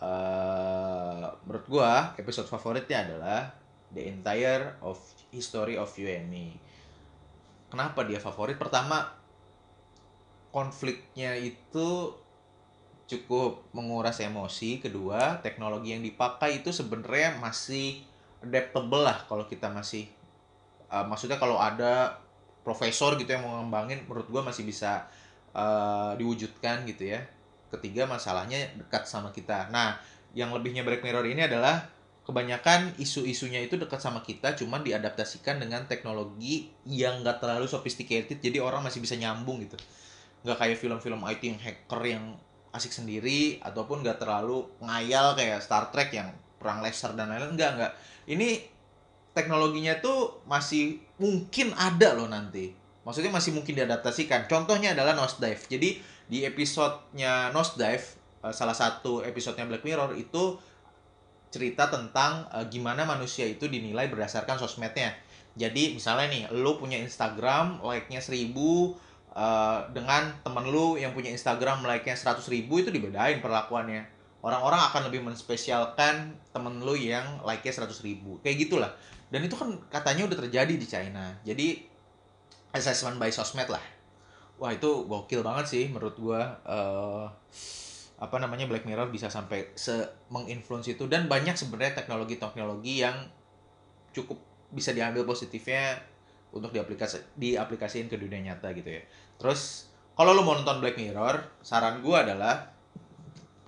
uh, 0.00 1.28
menurut 1.44 1.66
gua 1.68 2.16
episode 2.16 2.49
favoritnya 2.49 3.04
adalah 3.04 3.52
the 3.92 4.09
entire 4.09 4.80
of 4.80 4.97
history 5.28 5.76
of 5.76 5.92
you 6.00 6.09
and 6.09 6.32
me. 6.32 6.56
Kenapa 7.68 8.02
dia 8.02 8.18
favorit? 8.18 8.59
Pertama, 8.59 9.12
konfliknya 10.50 11.38
itu 11.38 12.16
cukup 13.06 13.62
menguras 13.76 14.18
emosi. 14.23 14.82
Kedua, 14.82 15.38
teknologi 15.42 15.94
yang 15.94 16.02
dipakai 16.02 16.62
itu 16.64 16.75
sebenarnya 16.75 17.38
masih 17.38 18.02
adaptable 18.40 19.04
lah 19.04 19.25
kalau 19.28 19.44
kita 19.44 19.68
masih 19.68 20.09
uh, 20.88 21.04
maksudnya 21.04 21.37
kalau 21.37 21.61
ada 21.61 22.20
profesor 22.61 23.16
gitu 23.16 23.30
yang 23.32 23.44
mau 23.44 23.61
ngembangin 23.61 24.04
menurut 24.04 24.28
gua 24.28 24.42
masih 24.44 24.64
bisa 24.68 25.09
uh, 25.56 26.12
diwujudkan 26.16 26.85
gitu 26.88 27.16
ya. 27.16 27.20
Ketiga 27.70 28.04
masalahnya 28.04 28.59
dekat 28.76 29.06
sama 29.06 29.30
kita. 29.30 29.70
Nah 29.70 29.97
yang 30.37 30.54
lebihnya 30.54 30.87
Black 30.87 31.02
Mirror 31.02 31.26
ini 31.26 31.47
adalah 31.47 31.87
kebanyakan 32.30 32.94
isu-isunya 33.02 33.64
itu 33.64 33.75
dekat 33.75 33.99
sama 33.99 34.23
kita 34.23 34.54
cuman 34.54 34.87
diadaptasikan 34.87 35.59
dengan 35.59 35.88
teknologi 35.90 36.70
yang 36.87 37.26
gak 37.26 37.42
terlalu 37.42 37.66
sophisticated 37.66 38.38
jadi 38.38 38.62
orang 38.62 38.87
masih 38.87 39.02
bisa 39.02 39.18
nyambung 39.18 39.59
gitu. 39.66 39.75
Nggak 40.47 40.56
kayak 40.56 40.78
film-film 40.78 41.20
IT 41.26 41.42
yang 41.42 41.61
hacker 41.61 42.02
yang 42.06 42.25
asik 42.70 42.94
sendiri 42.94 43.59
ataupun 43.66 44.06
gak 44.06 44.23
terlalu 44.23 44.62
ngayal 44.78 45.35
kayak 45.35 45.59
Star 45.59 45.90
Trek 45.90 46.14
yang 46.14 46.30
perang 46.61 46.85
laser 46.85 47.17
dan 47.17 47.33
lain-lain 47.33 47.57
enggak 47.57 47.71
enggak 47.75 47.93
ini 48.29 48.69
teknologinya 49.33 49.97
tuh 50.05 50.45
masih 50.45 51.00
mungkin 51.17 51.73
ada 51.75 52.12
loh 52.12 52.29
nanti 52.29 52.76
maksudnya 53.02 53.33
masih 53.33 53.57
mungkin 53.57 53.73
diadaptasikan 53.73 54.45
contohnya 54.45 54.93
adalah 54.93 55.17
Nosedive 55.17 55.64
jadi 55.67 55.97
di 56.31 56.45
episodenya 56.45 57.49
Nosedive 57.50 58.21
uh, 58.45 58.52
salah 58.52 58.76
satu 58.76 59.25
episodenya 59.25 59.67
Black 59.67 59.83
Mirror 59.83 60.17
itu 60.17 60.61
cerita 61.50 61.90
tentang 61.90 62.47
uh, 62.55 62.64
gimana 62.71 63.02
manusia 63.02 63.45
itu 63.45 63.67
dinilai 63.67 64.07
berdasarkan 64.07 64.57
sosmednya. 64.57 65.19
Jadi 65.59 65.99
misalnya 65.99 66.31
nih, 66.31 66.43
lu 66.55 66.79
punya 66.79 66.97
Instagram, 67.02 67.83
like-nya 67.83 68.23
1000 68.23 68.55
uh, 68.55 69.83
dengan 69.90 70.31
temen 70.47 70.64
lu 70.71 70.95
yang 70.95 71.11
punya 71.11 71.35
Instagram 71.35 71.83
like-nya 71.83 72.14
100 72.14 72.47
ribu 72.55 72.79
itu 72.79 72.95
dibedain 72.95 73.43
perlakuannya. 73.43 74.07
Orang-orang 74.40 74.80
akan 74.88 75.12
lebih 75.12 75.20
menspesialkan 75.20 76.32
temen 76.52 76.80
lu 76.80 76.97
yang 76.97 77.44
like-nya 77.44 77.76
100 77.76 77.92
ribu. 78.00 78.40
Kayak 78.40 78.68
gitulah. 78.68 78.92
Dan 79.28 79.44
itu 79.44 79.54
kan 79.54 79.76
katanya 79.92 80.26
udah 80.26 80.38
terjadi 80.49 80.75
di 80.75 80.87
China. 80.88 81.37
Jadi 81.44 81.85
assessment 82.73 83.20
by 83.20 83.28
sosmed 83.28 83.68
lah 83.68 84.00
wah 84.61 84.70
itu 84.76 85.09
gokil 85.09 85.40
banget 85.40 85.66
sih 85.66 85.85
menurut 85.88 86.14
gua 86.20 86.61
uh, 86.68 87.26
apa 88.20 88.37
namanya 88.37 88.68
Black 88.68 88.85
Mirror 88.85 89.09
bisa 89.09 89.32
sampai 89.32 89.73
se 89.73 90.04
menginfluence 90.28 90.92
itu 90.92 91.09
dan 91.09 91.25
banyak 91.25 91.56
sebenarnya 91.56 92.04
teknologi-teknologi 92.04 93.00
yang 93.00 93.16
cukup 94.12 94.37
bisa 94.68 94.92
diambil 94.92 95.25
positifnya 95.25 95.97
untuk 96.52 96.76
diaplikasi 96.76 97.40
diaplikasiin 97.40 98.12
ke 98.12 98.20
dunia 98.20 98.52
nyata 98.52 98.76
gitu 98.76 99.00
ya. 99.00 99.02
Terus 99.40 99.88
kalau 100.12 100.37
lo 100.37 100.44
mau 100.44 100.52
nonton 100.52 100.85
Black 100.85 101.00
Mirror, 101.00 101.64
saran 101.64 102.04
gua 102.04 102.28
adalah 102.28 102.76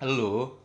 lo 0.05 0.61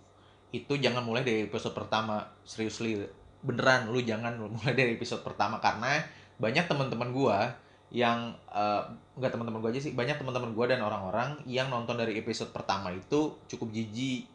itu 0.64 0.80
jangan 0.80 1.04
mulai 1.06 1.22
dari 1.22 1.46
episode 1.46 1.76
pertama. 1.76 2.24
Seriously 2.48 3.06
beneran 3.44 3.90
lu 3.94 4.02
jangan 4.02 4.38
mulai 4.56 4.74
dari 4.74 4.98
episode 4.98 5.22
pertama. 5.22 5.62
Karena 5.62 6.02
banyak 6.38 6.66
teman-teman 6.66 7.10
gua 7.12 7.54
yang 7.88 8.36
uh, 8.52 8.84
nggak 9.16 9.32
teman-teman 9.32 9.64
gue 9.64 9.72
aja 9.72 9.82
sih 9.88 9.96
banyak 9.96 10.20
teman-teman 10.20 10.52
gue 10.52 10.66
dan 10.68 10.84
orang-orang 10.84 11.40
yang 11.48 11.72
nonton 11.72 11.96
dari 11.96 12.20
episode 12.20 12.52
pertama 12.52 12.92
itu 12.92 13.40
cukup 13.48 13.72
jijik 13.72 14.28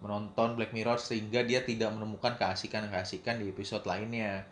menonton 0.00 0.56
Black 0.56 0.72
Mirror 0.72 0.96
sehingga 0.96 1.44
dia 1.44 1.60
tidak 1.64 1.92
menemukan 1.92 2.36
keasikan 2.40 2.88
keasikan 2.88 3.40
di 3.40 3.48
episode 3.52 3.84
lainnya. 3.84 4.48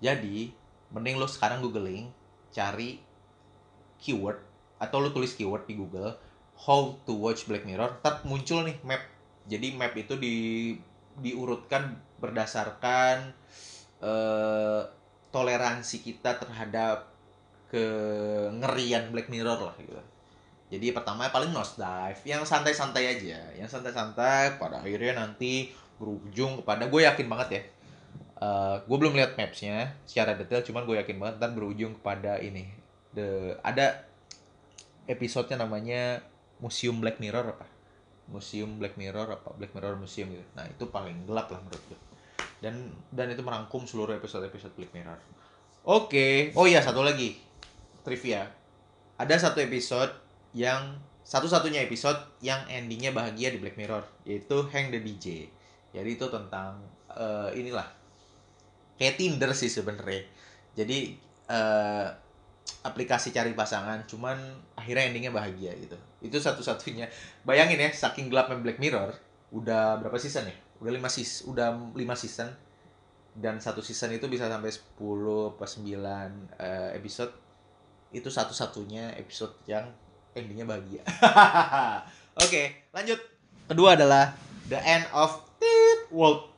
Jadi 0.00 0.52
mending 0.92 1.16
lo 1.20 1.28
sekarang 1.28 1.64
googling 1.64 2.12
cari 2.52 3.00
keyword 4.00 4.40
atau 4.76 5.00
lo 5.00 5.12
tulis 5.12 5.32
keyword 5.32 5.64
di 5.64 5.76
Google 5.76 6.16
how 6.64 6.96
to 7.08 7.12
watch 7.16 7.48
Black 7.48 7.64
Mirror 7.64 8.00
tetap 8.00 8.24
muncul 8.28 8.64
nih 8.64 8.76
map 8.84 9.00
jadi 9.52 9.76
map 9.76 9.92
itu 9.92 10.16
di 10.16 10.36
diurutkan 11.20 12.00
berdasarkan 12.16 13.36
uh, 14.00 14.80
toleransi 15.28 16.00
kita 16.00 16.40
terhadap 16.40 17.12
kengerian 17.68 19.12
Black 19.12 19.28
Mirror 19.28 19.60
lah 19.60 19.74
gitu. 19.76 19.92
Jadi 20.72 20.88
pertama 20.96 21.28
paling 21.28 21.52
dive 21.52 22.22
yang 22.24 22.48
santai-santai 22.48 23.04
aja, 23.20 23.40
yang 23.52 23.68
santai-santai 23.68 24.56
pada 24.56 24.80
akhirnya 24.80 25.20
nanti 25.20 25.68
berujung 26.00 26.64
kepada 26.64 26.88
gue 26.88 27.00
yakin 27.04 27.28
banget 27.28 27.48
ya. 27.52 27.62
Uh, 28.42 28.76
gue 28.88 28.96
belum 28.96 29.12
lihat 29.12 29.36
mapsnya 29.36 29.92
secara 30.08 30.32
detail, 30.32 30.64
cuman 30.64 30.88
gue 30.88 30.96
yakin 30.96 31.16
banget 31.20 31.36
dan 31.40 31.52
berujung 31.52 31.92
kepada 32.00 32.40
ini. 32.40 32.72
The 33.12 33.60
ada 33.60 34.08
episodenya 35.04 35.60
namanya 35.60 36.24
Museum 36.56 36.96
Black 37.00 37.20
Mirror 37.20 37.52
apa? 37.52 37.71
Museum 38.30 38.78
Black 38.78 38.94
Mirror 39.00 39.40
apa? 39.40 39.50
Black 39.58 39.72
Mirror 39.74 39.98
Museum 39.98 40.30
gitu. 40.30 40.44
Nah 40.54 40.66
itu 40.68 40.84
paling 40.90 41.26
gelap 41.26 41.50
lah 41.50 41.58
menurut 41.62 41.82
gue. 41.90 41.98
Dan 42.62 42.94
dan 43.10 43.30
itu 43.34 43.42
merangkum 43.42 43.82
seluruh 43.88 44.14
episode-episode 44.14 44.74
Black 44.78 44.94
Mirror. 44.94 45.18
Oke, 45.82 46.06
okay. 46.06 46.36
oh 46.54 46.66
iya 46.70 46.78
satu 46.78 47.02
lagi 47.02 47.34
trivia. 48.06 48.46
Ada 49.18 49.50
satu 49.50 49.58
episode 49.58 50.14
yang 50.54 50.98
satu-satunya 51.22 51.86
episode 51.86 52.18
yang 52.42 52.62
endingnya 52.66 53.14
bahagia 53.14 53.54
di 53.54 53.58
Black 53.62 53.78
Mirror 53.78 54.02
yaitu 54.26 54.62
Hang 54.70 54.94
the 54.94 55.02
DJ. 55.02 55.50
Jadi 55.92 56.10
itu 56.18 56.26
tentang 56.30 56.82
uh, 57.10 57.50
inilah 57.54 57.86
kayak 58.98 59.18
Tinder 59.18 59.50
sih 59.54 59.70
sebenarnya. 59.70 60.22
Jadi 60.78 61.18
uh, 61.50 62.06
aplikasi 62.82 63.30
cari 63.30 63.54
pasangan 63.54 64.02
cuman 64.10 64.36
akhirnya 64.74 65.06
endingnya 65.10 65.32
bahagia 65.32 65.70
gitu. 65.78 65.94
Itu 66.18 66.42
satu-satunya. 66.42 67.06
Bayangin 67.46 67.78
ya 67.78 67.90
saking 67.94 68.26
gelapnya 68.26 68.58
Black 68.58 68.82
Mirror 68.82 69.14
udah 69.54 70.02
berapa 70.02 70.18
season 70.18 70.50
ya? 70.50 70.56
Udah 70.82 70.92
lima 70.92 71.06
season 71.06 71.54
udah 71.54 71.68
lima 71.94 72.14
season. 72.18 72.50
Dan 73.32 73.62
satu 73.64 73.80
season 73.80 74.12
itu 74.12 74.28
bisa 74.28 74.44
sampai 74.44 74.68
10 74.68 75.56
pas 75.56 75.70
9 75.70 75.88
uh, 75.88 76.90
episode. 76.92 77.32
Itu 78.12 78.28
satu-satunya 78.28 79.16
episode 79.16 79.56
yang 79.64 79.88
endingnya 80.36 80.68
bahagia. 80.68 81.00
Oke 82.42 82.44
okay, 82.44 82.66
lanjut. 82.92 83.16
Kedua 83.70 83.96
adalah 83.96 84.36
The 84.68 84.76
End 84.82 85.06
of 85.16 85.48
Tit 85.56 86.12
World. 86.12 86.50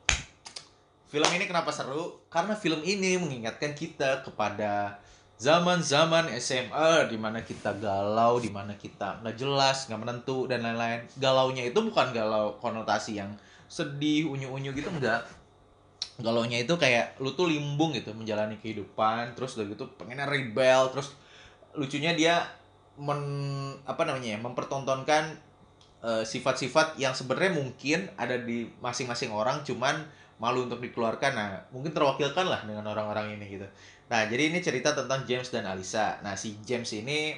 Film 1.07 1.29
ini 1.31 1.47
kenapa 1.47 1.71
seru? 1.71 2.27
Karena 2.27 2.59
film 2.59 2.83
ini 2.83 3.15
mengingatkan 3.15 3.71
kita 3.71 4.19
kepada 4.25 4.99
zaman-zaman 5.35 6.31
SMA 6.39 7.11
di 7.11 7.17
mana 7.19 7.43
kita 7.43 7.75
galau, 7.75 8.39
di 8.39 8.47
mana 8.47 8.71
kita 8.79 9.19
nggak 9.19 9.35
jelas, 9.35 9.91
nggak 9.91 10.01
menentu 10.01 10.47
dan 10.47 10.63
lain-lain. 10.63 11.03
Galaunya 11.19 11.67
itu 11.67 11.79
bukan 11.83 12.15
galau 12.15 12.55
konotasi 12.63 13.19
yang 13.19 13.35
sedih, 13.67 14.31
unyu-unyu 14.31 14.71
gitu 14.71 14.87
enggak. 14.87 15.27
Galaunya 16.23 16.63
itu 16.63 16.71
kayak 16.79 17.19
lu 17.19 17.35
tuh 17.35 17.51
limbung 17.51 17.91
gitu 17.91 18.15
menjalani 18.15 18.55
kehidupan, 18.63 19.35
terus 19.35 19.59
udah 19.59 19.67
gitu 19.67 19.83
pengennya 19.99 20.23
rebel, 20.23 20.87
terus 20.95 21.11
lucunya 21.75 22.15
dia 22.15 22.47
men 22.95 23.19
apa 23.83 24.07
namanya 24.07 24.35
ya, 24.35 24.39
mempertontonkan 24.39 25.35
uh, 25.99 26.23
sifat-sifat 26.23 26.95
yang 26.95 27.11
sebenarnya 27.11 27.59
mungkin 27.59 28.07
ada 28.15 28.39
di 28.39 28.71
masing-masing 28.79 29.35
orang 29.35 29.59
cuman 29.67 30.07
malu 30.41 30.67
untuk 30.67 30.83
dikeluarkan. 30.83 31.31
Nah, 31.35 31.49
mungkin 31.71 31.95
terwakilkan 31.95 32.45
lah 32.45 32.61
dengan 32.67 32.85
orang-orang 32.91 33.39
ini 33.39 33.59
gitu 33.59 33.67
Nah, 34.05 34.29
jadi 34.29 34.53
ini 34.53 34.61
cerita 34.61 34.93
tentang 34.93 35.25
James 35.25 35.49
dan 35.49 35.65
Alisa. 35.65 36.21
Nah, 36.21 36.37
si 36.37 36.61
James 36.61 36.85
ini 36.93 37.33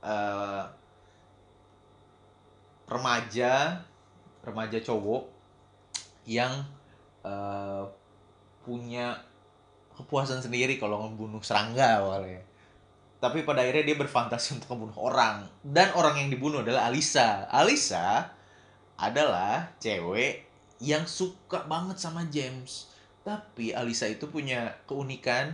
uh, 0.00 0.64
remaja, 2.88 3.84
remaja 4.40 4.80
cowok 4.80 5.28
yang 6.24 6.64
uh, 7.20 7.84
punya 8.64 9.20
kepuasan 9.92 10.40
sendiri 10.40 10.80
kalau 10.80 11.04
membunuh 11.04 11.44
serangga 11.44 12.00
awalnya. 12.00 12.40
Tapi 13.20 13.44
pada 13.44 13.60
akhirnya 13.60 13.92
dia 13.92 13.96
berfantasi 14.00 14.48
untuk 14.56 14.72
membunuh 14.72 14.96
orang. 15.04 15.44
Dan 15.60 15.92
orang 15.92 16.16
yang 16.16 16.32
dibunuh 16.32 16.64
adalah 16.64 16.88
Alisa. 16.88 17.44
Alisa 17.52 18.32
adalah 18.96 19.76
cewek 19.76 20.49
yang 20.80 21.04
suka 21.04 21.68
banget 21.68 22.00
sama 22.00 22.24
James. 22.32 22.88
Tapi 23.20 23.76
Alisa 23.76 24.08
itu 24.08 24.26
punya 24.32 24.72
keunikan 24.88 25.52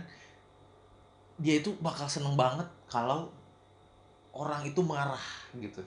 dia 1.37 1.61
itu 1.61 1.77
bakal 1.77 2.09
seneng 2.09 2.33
banget 2.33 2.65
kalau 2.89 3.29
orang 4.33 4.65
itu 4.65 4.81
marah 4.81 5.21
gitu. 5.59 5.85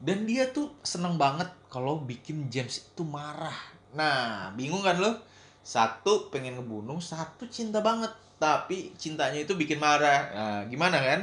Dan 0.00 0.28
dia 0.28 0.50
tuh 0.50 0.74
seneng 0.84 1.16
banget 1.16 1.48
kalau 1.72 2.02
bikin 2.02 2.50
James 2.52 2.84
itu 2.92 3.06
marah. 3.06 3.56
Nah 3.94 4.50
bingung 4.58 4.84
kan 4.84 5.00
lo? 5.00 5.16
Satu 5.62 6.28
pengen 6.32 6.60
ngebunuh 6.60 6.98
satu 7.00 7.48
cinta 7.48 7.80
banget. 7.80 8.10
Tapi 8.40 8.96
cintanya 8.96 9.40
itu 9.40 9.54
bikin 9.56 9.78
marah. 9.78 10.20
Nah 10.32 10.60
gimana 10.68 10.98
kan? 11.00 11.20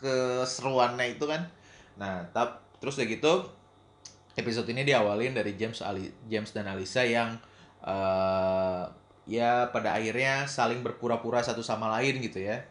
Keseruannya 0.00 1.16
itu 1.16 1.24
kan? 1.24 1.48
Nah 1.96 2.24
tap 2.32 2.64
terus 2.78 3.00
udah 3.00 3.08
gitu 3.08 3.32
episode 4.36 4.68
ini 4.68 4.84
diawalin 4.84 5.32
dari 5.32 5.56
James 5.56 5.80
Ali 5.80 6.12
James 6.28 6.52
dan 6.52 6.68
Alisa 6.68 7.02
yang 7.02 7.40
uh, 7.80 8.84
ya 9.24 9.72
pada 9.72 9.96
akhirnya 9.96 10.44
saling 10.46 10.84
berpura-pura 10.84 11.40
satu 11.40 11.64
sama 11.64 11.90
lain 11.98 12.20
gitu 12.20 12.44
ya. 12.44 12.62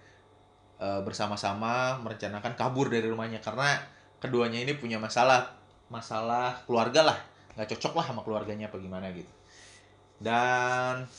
Uh, 0.75 0.99
bersama-sama 1.07 1.97
merencanakan 2.03 2.53
kabur 2.59 2.91
dari 2.91 3.07
rumahnya 3.07 3.39
karena 3.39 3.79
keduanya 4.19 4.59
ini 4.59 4.75
punya 4.75 5.01
masalah 5.01 5.57
masalah 5.89 6.61
keluarga 6.69 7.11
lah. 7.11 7.17
Nggak 7.57 7.75
cocok 7.75 7.93
lah 7.97 8.05
sama 8.05 8.21
keluarganya 8.21 8.69
apa 8.69 8.77
gimana 8.77 9.09
gitu. 9.11 9.31
Dan 10.21 11.09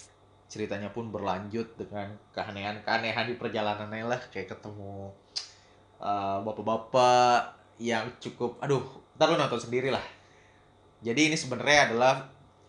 ceritanya 0.47 0.95
pun 0.95 1.11
berlanjut 1.11 1.75
dengan 1.75 2.15
keanehan-keanehan 2.31 3.27
di 3.27 3.35
perjalanannya 3.35 4.07
lah 4.07 4.21
kayak 4.31 4.55
ketemu 4.55 5.11
uh, 5.99 6.39
bapak-bapak 6.47 7.59
yang 7.83 8.09
cukup 8.23 8.57
aduh 8.63 8.81
ntar 9.19 9.33
lu 9.33 9.37
nonton 9.37 9.61
sendiri 9.61 9.91
lah 9.91 10.01
jadi 11.05 11.29
ini 11.29 11.37
sebenarnya 11.37 11.93
adalah 11.93 12.15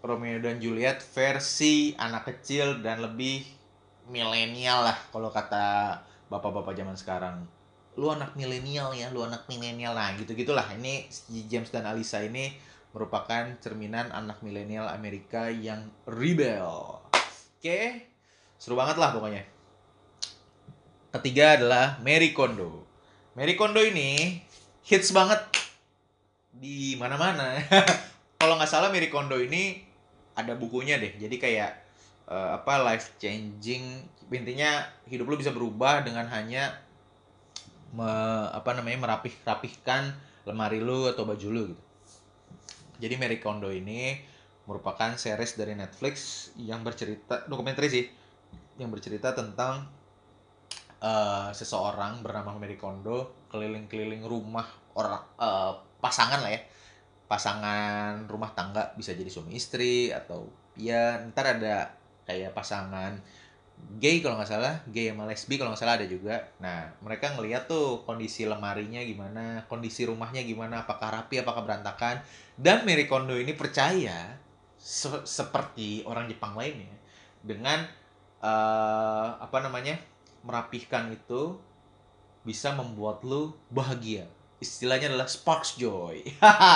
Romeo 0.03 0.39
dan 0.39 0.59
Juliet 0.61 1.01
versi 1.01 1.95
anak 1.97 2.29
kecil 2.31 2.79
dan 2.83 3.03
lebih 3.03 3.43
milenial 4.07 4.87
lah 4.87 4.97
kalau 5.11 5.31
kata 5.31 5.99
bapak-bapak 6.31 6.75
zaman 6.75 6.95
sekarang. 6.95 7.37
Lu 7.97 8.13
anak 8.13 8.37
milenial 8.37 8.93
ya 8.93 9.09
lu 9.09 9.25
anak 9.25 9.49
milenial. 9.51 9.97
Nah 9.97 10.13
gitu 10.15 10.37
gitulah 10.37 10.63
ini 10.75 11.07
James 11.49 11.71
dan 11.73 11.87
Alisa 11.89 12.23
ini 12.23 12.53
merupakan 12.95 13.51
cerminan 13.59 14.13
anak 14.13 14.39
milenial 14.45 14.87
Amerika 14.87 15.51
yang 15.51 15.91
rebel. 16.07 17.01
Oke 17.57 18.07
seru 18.57 18.77
banget 18.77 19.01
lah 19.01 19.11
pokoknya. 19.11 19.43
Ketiga 21.11 21.57
adalah 21.57 21.97
Mary 22.03 22.31
Kondo. 22.35 22.85
Mary 23.33 23.57
Kondo 23.57 23.81
ini 23.81 24.39
hits 24.85 25.09
banget 25.11 25.41
di 26.57 26.97
mana-mana 26.97 27.59
kalau 28.37 28.53
nggak 28.57 28.69
salah 28.69 28.93
Mary 28.93 29.09
Kondo 29.09 29.37
ini 29.41 29.81
ada 30.37 30.53
bukunya 30.53 31.01
deh. 31.01 31.17
Jadi 31.17 31.35
kayak 31.41 31.71
uh, 32.29 32.61
apa 32.61 32.85
life 32.85 33.17
changing. 33.17 34.05
Intinya 34.29 34.85
hidup 35.09 35.25
lu 35.25 35.35
bisa 35.39 35.49
berubah 35.49 36.05
dengan 36.05 36.29
hanya 36.29 36.77
me, 37.95 38.07
apa 38.53 38.77
namanya 38.77 39.09
merapih 39.09 39.33
rapihkan 39.41 40.13
lemari 40.45 40.77
lu 40.77 41.09
atau 41.09 41.25
baju 41.25 41.47
lu 41.49 41.63
gitu. 41.73 41.83
Jadi 42.97 43.13
Mary 43.17 43.37
Kondo 43.41 43.69
ini 43.73 44.17
merupakan 44.67 45.15
series 45.15 45.55
dari 45.55 45.73
Netflix 45.73 46.49
yang 46.59 46.83
bercerita 46.83 47.47
dokumenter 47.47 47.87
sih 47.87 48.05
yang 48.77 48.91
bercerita 48.91 49.31
tentang 49.33 49.87
uh, 51.01 51.49
seseorang 51.55 52.21
bernama 52.21 52.53
Mary 52.59 52.75
Kondo 52.75 53.47
keliling-keliling 53.47 54.27
rumah 54.27 54.67
orang 54.93 55.23
uh, 55.39 55.71
pasangan 56.03 56.43
lah 56.43 56.51
ya 56.51 56.61
pasangan 57.27 58.23
rumah 58.31 58.55
tangga 58.55 58.95
bisa 58.95 59.11
jadi 59.11 59.27
suami 59.27 59.59
istri 59.59 60.15
atau 60.15 60.47
ya 60.79 61.19
ntar 61.31 61.59
ada 61.59 61.91
kayak 62.23 62.55
pasangan 62.55 63.19
gay 64.01 64.19
kalau 64.25 64.41
nggak 64.41 64.49
salah 64.49 64.75
gay 64.89 65.13
sama 65.13 65.29
lesbi 65.29 65.55
kalau 65.59 65.69
nggak 65.71 65.81
salah 65.83 65.95
ada 66.01 66.07
juga. 66.09 66.49
Nah 66.63 66.91
mereka 67.03 67.35
ngeliat 67.35 67.69
tuh 67.69 68.01
kondisi 68.07 68.47
lemarinya 68.47 69.03
gimana 69.03 69.67
kondisi 69.69 70.07
rumahnya 70.07 70.41
gimana 70.43 70.87
apakah 70.87 71.13
rapi 71.13 71.43
apakah 71.43 71.61
berantakan. 71.67 72.23
Dan 72.57 72.87
Mary 72.87 73.05
Kondo 73.05 73.37
ini 73.37 73.53
percaya 73.53 74.33
se 74.77 75.09
seperti 75.27 76.01
orang 76.07 76.25
Jepang 76.31 76.57
lainnya 76.57 76.95
dengan 77.45 77.85
uh, 78.41 79.37
apa 79.37 79.57
namanya 79.61 79.99
merapihkan 80.41 81.13
itu 81.13 81.57
bisa 82.47 82.71
membuat 82.73 83.21
lu 83.27 83.51
bahagia 83.67 84.25
istilahnya 84.57 85.13
adalah 85.13 85.29
sparks 85.29 85.77
joy. 85.77 86.23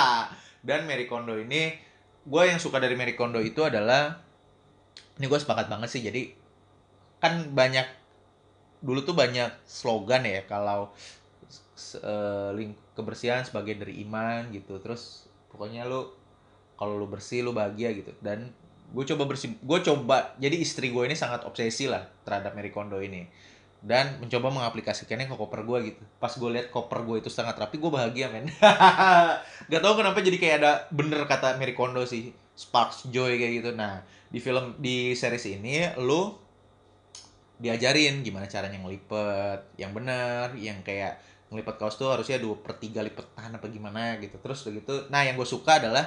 Dan 0.66 0.86
Mary 0.86 1.10
Kondo 1.10 1.34
ini 1.34 1.74
gue 2.22 2.42
yang 2.46 2.62
suka 2.62 2.78
dari 2.78 2.94
Mary 2.94 3.18
Kondo 3.18 3.42
itu 3.42 3.66
adalah 3.66 4.22
ini 5.18 5.26
gue 5.26 5.38
sepakat 5.42 5.66
banget 5.66 5.90
sih 5.90 6.06
jadi 6.06 6.30
kan 7.18 7.50
banyak 7.50 7.82
dulu 8.78 9.02
tuh 9.02 9.14
banyak 9.18 9.50
slogan 9.66 10.22
ya 10.22 10.46
kalau 10.46 10.94
uh, 11.98 12.50
link 12.54 12.78
kebersihan 12.94 13.42
sebagai 13.42 13.74
dari 13.74 14.06
iman 14.06 14.54
gitu 14.54 14.78
terus 14.78 15.26
pokoknya 15.50 15.82
lu 15.82 16.14
kalau 16.78 16.98
lu 16.98 17.06
bersih 17.06 17.46
lu 17.46 17.54
bahagia 17.54 17.94
gitu. 17.94 18.10
Dan 18.18 18.50
gue 18.92 19.04
coba 19.06 19.24
bersih 19.30 19.54
gue 19.58 19.78
coba 19.82 20.34
jadi 20.36 20.58
istri 20.58 20.90
gue 20.90 21.02
ini 21.06 21.16
sangat 21.16 21.46
obsesi 21.46 21.88
lah 21.88 22.06
terhadap 22.26 22.52
Mary 22.52 22.68
Kondo 22.74 23.00
ini 23.00 23.24
dan 23.82 24.22
mencoba 24.22 24.54
mengaplikasikannya 24.54 25.26
ke 25.26 25.34
koper 25.34 25.66
gue 25.66 25.78
gitu. 25.90 26.02
Pas 26.22 26.30
gue 26.30 26.50
lihat 26.54 26.70
koper 26.70 27.02
gue 27.02 27.16
itu 27.18 27.30
sangat 27.34 27.58
rapi 27.58 27.82
gue 27.82 27.90
bahagia 27.90 28.30
men. 28.30 28.46
Gak 29.70 29.82
tau 29.82 29.98
kenapa 29.98 30.22
jadi 30.22 30.38
kayak 30.38 30.56
ada 30.62 30.72
bener 30.94 31.26
kata 31.26 31.58
Mary 31.58 31.74
Kondo 31.74 32.06
sih. 32.06 32.30
Sparks 32.54 33.10
joy 33.10 33.42
kayak 33.42 33.52
gitu. 33.58 33.70
Nah 33.74 34.06
di 34.30 34.38
film 34.38 34.78
di 34.78 35.18
series 35.18 35.50
ini 35.50 35.82
lu 35.98 36.30
diajarin 37.58 38.22
gimana 38.22 38.46
caranya 38.46 38.78
ngelipet 38.78 39.74
yang 39.78 39.90
benar 39.94 40.54
yang 40.54 40.78
kayak 40.86 41.18
ngelipet 41.50 41.76
kaos 41.78 41.98
tuh 41.98 42.10
harusnya 42.10 42.40
dua 42.40 42.58
per 42.58 42.78
tiga 42.78 43.02
lipetan 43.02 43.58
apa 43.58 43.66
gimana 43.66 44.14
gitu. 44.22 44.38
Terus 44.38 44.62
begitu 44.62 45.10
nah 45.10 45.26
yang 45.26 45.34
gue 45.34 45.48
suka 45.48 45.82
adalah 45.82 46.06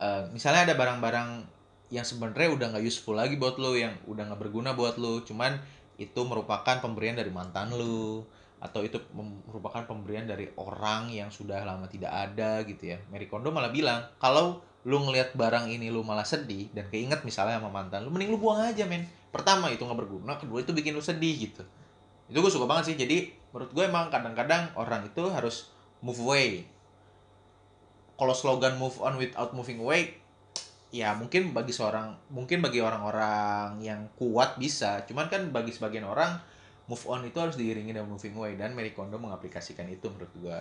uh, 0.00 0.24
misalnya 0.32 0.72
ada 0.72 0.74
barang-barang 0.74 1.60
yang 1.90 2.06
sebenarnya 2.06 2.48
udah 2.54 2.66
nggak 2.72 2.86
useful 2.86 3.18
lagi 3.18 3.36
buat 3.36 3.58
lo 3.58 3.74
yang 3.74 3.92
udah 4.06 4.30
nggak 4.30 4.40
berguna 4.40 4.72
buat 4.72 4.96
lo 4.96 5.20
cuman 5.26 5.58
itu 6.00 6.20
merupakan 6.24 6.80
pemberian 6.80 7.12
dari 7.12 7.28
mantan 7.28 7.76
lo 7.76 8.24
atau 8.60 8.80
itu 8.84 9.00
merupakan 9.48 9.84
pemberian 9.84 10.28
dari 10.28 10.48
orang 10.56 11.12
yang 11.12 11.28
sudah 11.28 11.64
lama 11.64 11.88
tidak 11.88 12.12
ada 12.12 12.64
gitu 12.64 12.96
ya. 12.96 12.98
Mary 13.12 13.28
Kondo 13.28 13.52
malah 13.52 13.72
bilang 13.72 14.04
kalau 14.16 14.64
lu 14.88 14.96
ngelihat 14.96 15.36
barang 15.36 15.68
ini 15.68 15.92
lu 15.92 16.00
malah 16.00 16.24
sedih 16.24 16.72
dan 16.72 16.88
keinget 16.88 17.20
misalnya 17.24 17.60
sama 17.60 17.68
mantan 17.68 18.04
lu 18.04 18.12
mending 18.12 18.32
lu 18.32 18.40
buang 18.40 18.64
aja 18.64 18.84
men. 18.88 19.04
Pertama 19.28 19.68
itu 19.68 19.84
nggak 19.84 20.00
berguna 20.00 20.36
kedua 20.40 20.64
itu 20.64 20.72
bikin 20.72 20.96
lu 20.96 21.04
sedih 21.04 21.48
gitu. 21.48 21.64
Itu 22.28 22.40
gue 22.40 22.52
suka 22.52 22.68
banget 22.68 22.92
sih. 22.92 22.96
Jadi 23.00 23.32
menurut 23.52 23.72
gue 23.72 23.84
emang 23.84 24.12
kadang-kadang 24.12 24.72
orang 24.76 25.08
itu 25.08 25.24
harus 25.32 25.72
move 26.04 26.20
away. 26.20 26.68
Kalau 28.20 28.36
slogan 28.36 28.76
move 28.76 29.00
on 29.00 29.16
without 29.16 29.56
moving 29.56 29.80
away 29.80 30.19
ya 30.90 31.14
mungkin 31.14 31.54
bagi 31.54 31.70
seorang 31.70 32.18
mungkin 32.34 32.62
bagi 32.62 32.82
orang-orang 32.82 33.78
yang 33.82 34.10
kuat 34.18 34.58
bisa. 34.58 35.06
Cuman 35.06 35.30
kan 35.30 35.50
bagi 35.54 35.70
sebagian 35.70 36.06
orang 36.06 36.38
move 36.90 37.06
on 37.06 37.22
itu 37.22 37.38
harus 37.38 37.54
diiringi 37.54 37.94
dengan 37.94 38.10
moving 38.10 38.34
away 38.34 38.58
dan 38.58 38.74
Mary 38.74 38.90
Kondo 38.90 39.18
mengaplikasikan 39.18 39.86
itu 39.86 40.10
menurut 40.10 40.32
gua. 40.42 40.60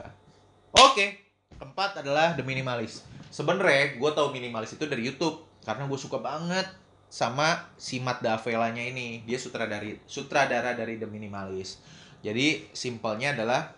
Oke 0.77 1.29
keempat 1.57 2.05
adalah 2.05 2.37
The 2.37 2.45
Minimalist. 2.45 3.03
Sebenarnya 3.33 3.97
gue 3.97 4.11
tahu 4.13 4.29
minimalis 4.29 4.73
itu 4.73 4.85
dari 4.85 5.05
YouTube. 5.05 5.43
Karena 5.65 5.85
gue 5.85 5.99
suka 5.99 6.17
banget 6.17 6.65
sama 7.11 7.67
si 7.75 7.99
Matt 7.99 8.21
Davellanya 8.21 8.81
ini. 8.81 9.25
Dia 9.27 9.41
sutradara 9.41 9.85
sutradara 10.07 10.71
dari 10.77 11.01
The 11.01 11.05
Minimalist. 11.09 11.81
Jadi 12.21 12.69
simpelnya 12.71 13.33
adalah 13.33 13.75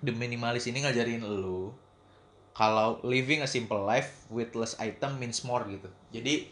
The 0.00 0.12
Minimalist 0.12 0.68
ini 0.68 0.84
ngajarin 0.84 1.24
lu 1.24 1.72
kalau 2.56 2.96
living 3.04 3.44
a 3.44 3.48
simple 3.48 3.84
life 3.84 4.24
with 4.32 4.56
less 4.56 4.72
item 4.80 5.20
means 5.20 5.44
more 5.44 5.60
gitu. 5.68 5.92
Jadi 6.08 6.48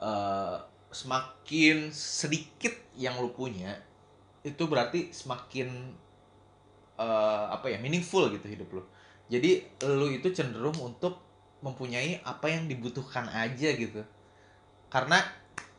uh, 0.00 0.64
semakin 0.88 1.92
sedikit 1.92 2.72
yang 2.96 3.20
lu 3.20 3.28
punya 3.36 3.76
itu 4.40 4.64
berarti 4.64 5.12
semakin 5.12 5.92
uh, 6.96 7.52
apa 7.52 7.68
ya 7.68 7.76
meaningful 7.76 8.32
gitu 8.32 8.48
hidup 8.48 8.80
lu. 8.80 8.82
Jadi 9.28 9.60
lu 9.84 10.08
itu 10.08 10.32
cenderung 10.32 10.80
untuk 10.80 11.20
mempunyai 11.60 12.24
apa 12.24 12.48
yang 12.48 12.64
dibutuhkan 12.64 13.28
aja 13.28 13.76
gitu. 13.76 14.00
Karena 14.88 15.20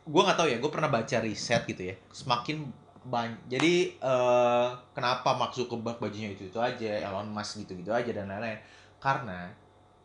gue 0.08 0.22
nggak 0.24 0.38
tahu 0.40 0.48
ya 0.48 0.56
gue 0.56 0.70
pernah 0.72 0.88
baca 0.88 1.16
riset 1.20 1.68
gitu 1.68 1.92
ya 1.92 1.94
semakin 2.08 2.64
banyak 3.04 3.40
jadi 3.48 3.74
uh, 4.00 4.72
kenapa 4.96 5.36
maksud 5.36 5.68
kebak 5.68 6.00
bajunya 6.00 6.32
itu 6.32 6.48
itu 6.48 6.56
aja 6.56 7.04
Elon 7.04 7.28
Musk 7.28 7.64
gitu 7.64 7.76
gitu 7.76 7.92
aja 7.92 8.08
dan 8.08 8.32
lain-lain 8.32 8.56
karena 8.98 9.54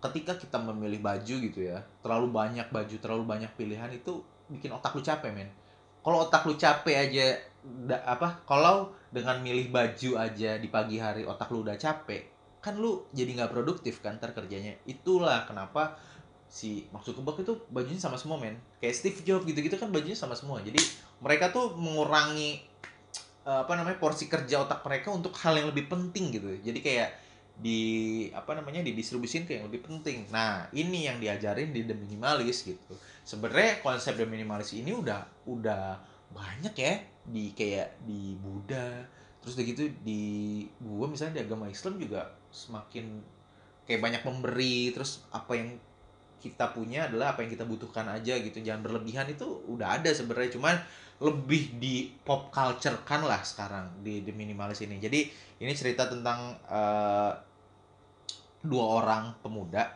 ketika 0.04 0.36
kita 0.36 0.60
memilih 0.60 1.00
baju 1.00 1.36
gitu 1.40 1.60
ya 1.64 1.80
terlalu 2.04 2.28
banyak 2.30 2.68
baju 2.70 2.96
terlalu 3.00 3.24
banyak 3.24 3.52
pilihan 3.56 3.88
itu 3.90 4.20
bikin 4.52 4.76
otak 4.76 4.94
lu 4.94 5.02
capek 5.02 5.32
men. 5.32 5.50
Kalau 6.04 6.28
otak 6.28 6.44
lu 6.44 6.60
capek 6.60 6.96
aja 7.08 7.40
da, 7.64 8.04
apa 8.04 8.44
kalau 8.44 8.92
dengan 9.10 9.40
milih 9.40 9.72
baju 9.72 10.20
aja 10.20 10.60
di 10.60 10.68
pagi 10.68 11.00
hari 11.00 11.24
otak 11.24 11.48
lu 11.56 11.64
udah 11.64 11.80
capek 11.80 12.28
kan 12.60 12.76
lu 12.76 13.08
jadi 13.16 13.32
nggak 13.40 13.52
produktif 13.56 14.04
kan 14.04 14.20
terkerjanya. 14.20 14.76
Itulah 14.84 15.48
kenapa 15.48 15.96
si 16.52 16.86
maksud 16.92 17.18
kebak 17.18 17.42
itu 17.42 17.56
bajunya 17.72 18.00
sama 18.04 18.20
semua 18.20 18.36
men. 18.36 18.60
Kayak 18.84 18.96
Steve 19.00 19.20
Jobs 19.24 19.48
gitu-gitu 19.48 19.80
kan 19.80 19.88
bajunya 19.90 20.16
sama 20.16 20.36
semua. 20.36 20.60
Jadi 20.60 20.80
mereka 21.24 21.56
tuh 21.56 21.80
mengurangi 21.80 22.60
apa 23.44 23.76
namanya 23.76 24.00
porsi 24.00 24.32
kerja 24.32 24.64
otak 24.64 24.84
mereka 24.88 25.12
untuk 25.12 25.36
hal 25.40 25.56
yang 25.56 25.68
lebih 25.72 25.88
penting 25.88 26.36
gitu. 26.36 26.60
Jadi 26.60 26.80
kayak 26.84 27.23
di 27.54 28.26
apa 28.34 28.58
namanya 28.58 28.82
didistribusin 28.82 29.46
ke 29.46 29.62
yang 29.62 29.70
lebih 29.70 29.86
penting. 29.86 30.26
Nah, 30.34 30.66
ini 30.74 31.06
yang 31.06 31.22
diajarin 31.22 31.70
di 31.70 31.86
The 31.86 31.94
Minimalist 31.94 32.66
gitu. 32.66 32.94
Sebenarnya 33.22 33.80
konsep 33.86 34.18
The 34.18 34.26
Minimalist 34.26 34.74
ini 34.74 34.90
udah 34.90 35.22
udah 35.46 36.02
banyak 36.34 36.74
ya 36.74 36.94
di 37.24 37.54
kayak 37.54 38.04
di 38.04 38.34
Buddha, 38.42 39.06
terus 39.40 39.54
begitu 39.54 39.86
di 40.02 40.66
gua 40.82 41.06
misalnya 41.06 41.40
di 41.40 41.44
agama 41.46 41.70
Islam 41.70 42.02
juga 42.02 42.34
semakin 42.50 43.22
kayak 43.86 44.02
banyak 44.02 44.22
memberi, 44.26 44.92
terus 44.92 45.24
apa 45.30 45.54
yang 45.54 45.78
kita 46.44 46.76
punya 46.76 47.08
adalah 47.08 47.32
apa 47.32 47.48
yang 47.48 47.56
kita 47.56 47.64
butuhkan 47.64 48.04
aja 48.12 48.36
gitu. 48.36 48.60
Jangan 48.60 48.84
berlebihan 48.84 49.32
itu 49.32 49.64
udah 49.72 50.04
ada 50.04 50.12
sebenarnya, 50.12 50.60
cuman 50.60 50.76
lebih 51.24 51.80
di 51.80 52.12
pop 52.28 52.52
culture 52.52 53.00
kan 53.08 53.24
lah 53.24 53.40
sekarang 53.40 54.04
di 54.04 54.20
The 54.28 54.36
Minimalist 54.36 54.84
ini. 54.84 55.00
Jadi 55.00 55.32
ini 55.64 55.72
cerita 55.72 56.12
tentang 56.12 56.60
uh, 56.68 57.32
dua 58.60 58.86
orang 59.00 59.40
pemuda, 59.40 59.96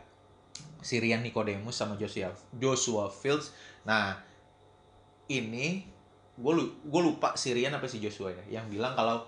Sirian 0.80 1.20
Nicodemus 1.20 1.76
sama 1.76 2.00
Joshua 2.00 2.32
Joshua 2.56 3.12
Fields. 3.12 3.52
Nah, 3.84 4.16
ini 5.28 5.84
gue 6.38 6.52
gue 6.64 7.02
lupa 7.02 7.36
Sirian 7.36 7.76
apa 7.76 7.84
si 7.84 8.00
Joshua 8.00 8.32
ya, 8.32 8.60
yang 8.60 8.72
bilang 8.72 8.96
kalau 8.96 9.26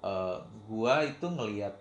uh, 0.00 0.38
gua 0.70 1.02
itu 1.04 1.26
ngelihat 1.26 1.74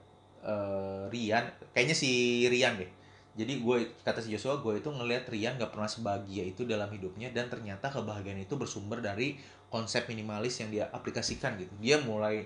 uh, 0.43 1.07
Rian, 1.07 1.47
kayaknya 1.71 1.95
si 1.95 2.43
Rian 2.49 2.75
deh. 2.75 2.91
Jadi 3.31 3.63
gue 3.63 3.95
kata 4.03 4.19
si 4.19 4.35
Joshua, 4.35 4.59
gue 4.59 4.83
itu 4.83 4.91
ngelihat 4.91 5.31
Rian 5.31 5.55
gak 5.55 5.71
pernah 5.71 5.87
sebahagia 5.87 6.43
itu 6.43 6.67
dalam 6.67 6.91
hidupnya 6.91 7.31
dan 7.31 7.47
ternyata 7.47 7.87
kebahagiaan 7.87 8.43
itu 8.43 8.59
bersumber 8.59 8.99
dari 8.99 9.39
konsep 9.71 10.03
minimalis 10.11 10.59
yang 10.59 10.67
dia 10.67 10.91
aplikasikan 10.91 11.55
gitu. 11.55 11.71
Dia 11.79 12.03
mulai 12.03 12.43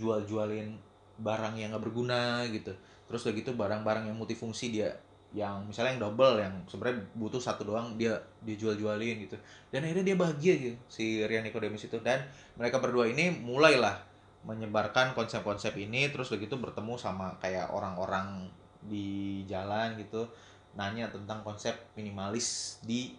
jual-jualin 0.00 0.72
barang 1.20 1.54
yang 1.60 1.76
gak 1.76 1.84
berguna 1.84 2.48
gitu. 2.48 2.72
Terus 3.04 3.28
udah 3.28 3.34
gitu 3.36 3.50
barang-barang 3.52 4.08
yang 4.08 4.16
multifungsi 4.16 4.72
dia 4.72 4.96
yang 5.32 5.64
misalnya 5.64 5.96
yang 5.96 6.02
double 6.12 6.36
yang 6.44 6.54
sebenarnya 6.68 7.08
butuh 7.16 7.40
satu 7.40 7.64
doang 7.64 7.96
dia 8.00 8.16
dijual 8.40 8.72
jualin 8.72 9.28
gitu. 9.28 9.36
Dan 9.68 9.84
akhirnya 9.84 10.12
dia 10.12 10.16
bahagia 10.16 10.54
gitu 10.56 10.76
si 10.88 11.20
Rian 11.28 11.44
Nicodemus 11.44 11.84
itu. 11.84 12.00
Dan 12.00 12.24
mereka 12.56 12.80
berdua 12.80 13.04
ini 13.04 13.28
mulailah 13.36 14.00
menyebarkan 14.48 15.12
konsep-konsep 15.12 15.76
ini 15.76 16.08
terus 16.08 16.32
begitu 16.32 16.58
bertemu 16.58 16.98
sama 16.98 17.36
kayak 17.38 17.70
orang-orang 17.70 18.50
di 18.86 19.42
jalan 19.46 19.94
gitu 19.98 20.26
nanya 20.72 21.08
tentang 21.12 21.44
konsep 21.44 21.76
minimalis 21.94 22.78
di 22.82 23.12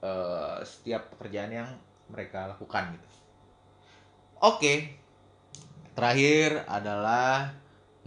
uh, 0.00 0.62
setiap 0.62 1.12
pekerjaan 1.16 1.50
yang 1.50 1.68
mereka 2.08 2.46
lakukan 2.50 2.94
gitu. 2.94 3.08
Oke 4.42 5.02
terakhir 5.92 6.64
adalah 6.66 7.52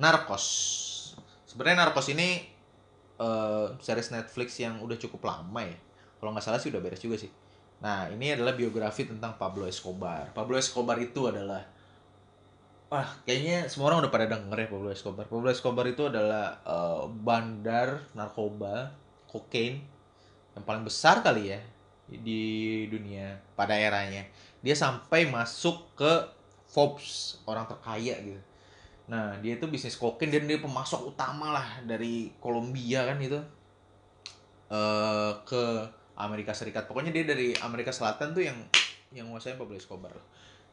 narkos. 0.02 0.46
Sebenarnya 1.46 1.88
narkos 1.88 2.12
ini 2.12 2.44
uh, 3.22 3.78
series 3.80 4.12
Netflix 4.12 4.58
yang 4.60 4.82
udah 4.82 4.98
cukup 5.00 5.22
lama 5.28 5.62
ya. 5.64 5.78
Kalau 6.20 6.34
nggak 6.34 6.46
salah 6.46 6.60
sih 6.60 6.74
udah 6.74 6.82
beres 6.82 7.02
juga 7.04 7.22
sih. 7.22 7.32
Nah 7.84 8.10
ini 8.10 8.34
adalah 8.34 8.58
biografi 8.58 9.06
tentang 9.06 9.38
Pablo 9.38 9.68
Escobar. 9.70 10.32
Pablo 10.34 10.58
Escobar 10.58 10.98
itu 11.00 11.30
adalah 11.30 11.64
wah 12.90 13.10
kayaknya 13.26 13.66
semua 13.66 13.92
orang 13.92 14.06
udah 14.06 14.14
pada 14.14 14.30
denger 14.30 14.58
ya 14.58 14.68
Pablo 14.70 14.90
Escobar. 14.94 15.26
Pablo 15.26 15.50
Escobar 15.50 15.86
itu 15.90 16.06
adalah 16.06 16.62
uh, 16.64 17.10
bandar 17.10 18.06
narkoba 18.14 18.94
kokain 19.30 19.82
yang 20.56 20.64
paling 20.64 20.88
besar 20.88 21.20
kali 21.26 21.52
ya 21.52 21.60
di 22.06 22.86
dunia 22.88 23.42
pada 23.58 23.74
eranya. 23.74 24.24
Dia 24.62 24.78
sampai 24.78 25.26
masuk 25.30 25.98
ke 25.98 26.12
Forbes 26.70 27.42
orang 27.50 27.66
terkaya 27.66 28.18
gitu. 28.22 28.42
Nah 29.10 29.38
dia 29.42 29.58
itu 29.58 29.66
bisnis 29.70 29.98
kokain 29.98 30.30
dan 30.30 30.46
dia 30.46 30.62
pemasok 30.62 31.14
utama 31.14 31.54
lah 31.54 31.68
dari 31.86 32.34
Kolombia 32.38 33.06
kan 33.06 33.18
itu 33.22 33.42
uh, 34.70 35.34
ke 35.46 35.64
Amerika 36.16 36.56
Serikat. 36.56 36.88
Pokoknya 36.88 37.12
dia 37.12 37.26
dari 37.28 37.52
Amerika 37.60 37.92
Selatan 37.92 38.32
tuh 38.32 38.46
yang 38.46 38.58
yang 39.12 39.28
menguasai 39.30 39.58
Pablo 39.58 39.76
Escobar. 39.76 40.14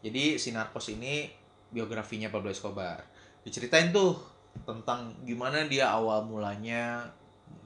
Jadi 0.03 0.38
si 0.38 0.51
narkos 0.51 0.90
ini 0.90 1.41
biografinya 1.72 2.28
Pablo 2.28 2.52
Escobar. 2.52 3.02
Diceritain 3.42 3.90
tuh 3.90 4.20
tentang 4.68 5.16
gimana 5.24 5.64
dia 5.64 5.88
awal 5.88 6.28
mulanya 6.28 7.08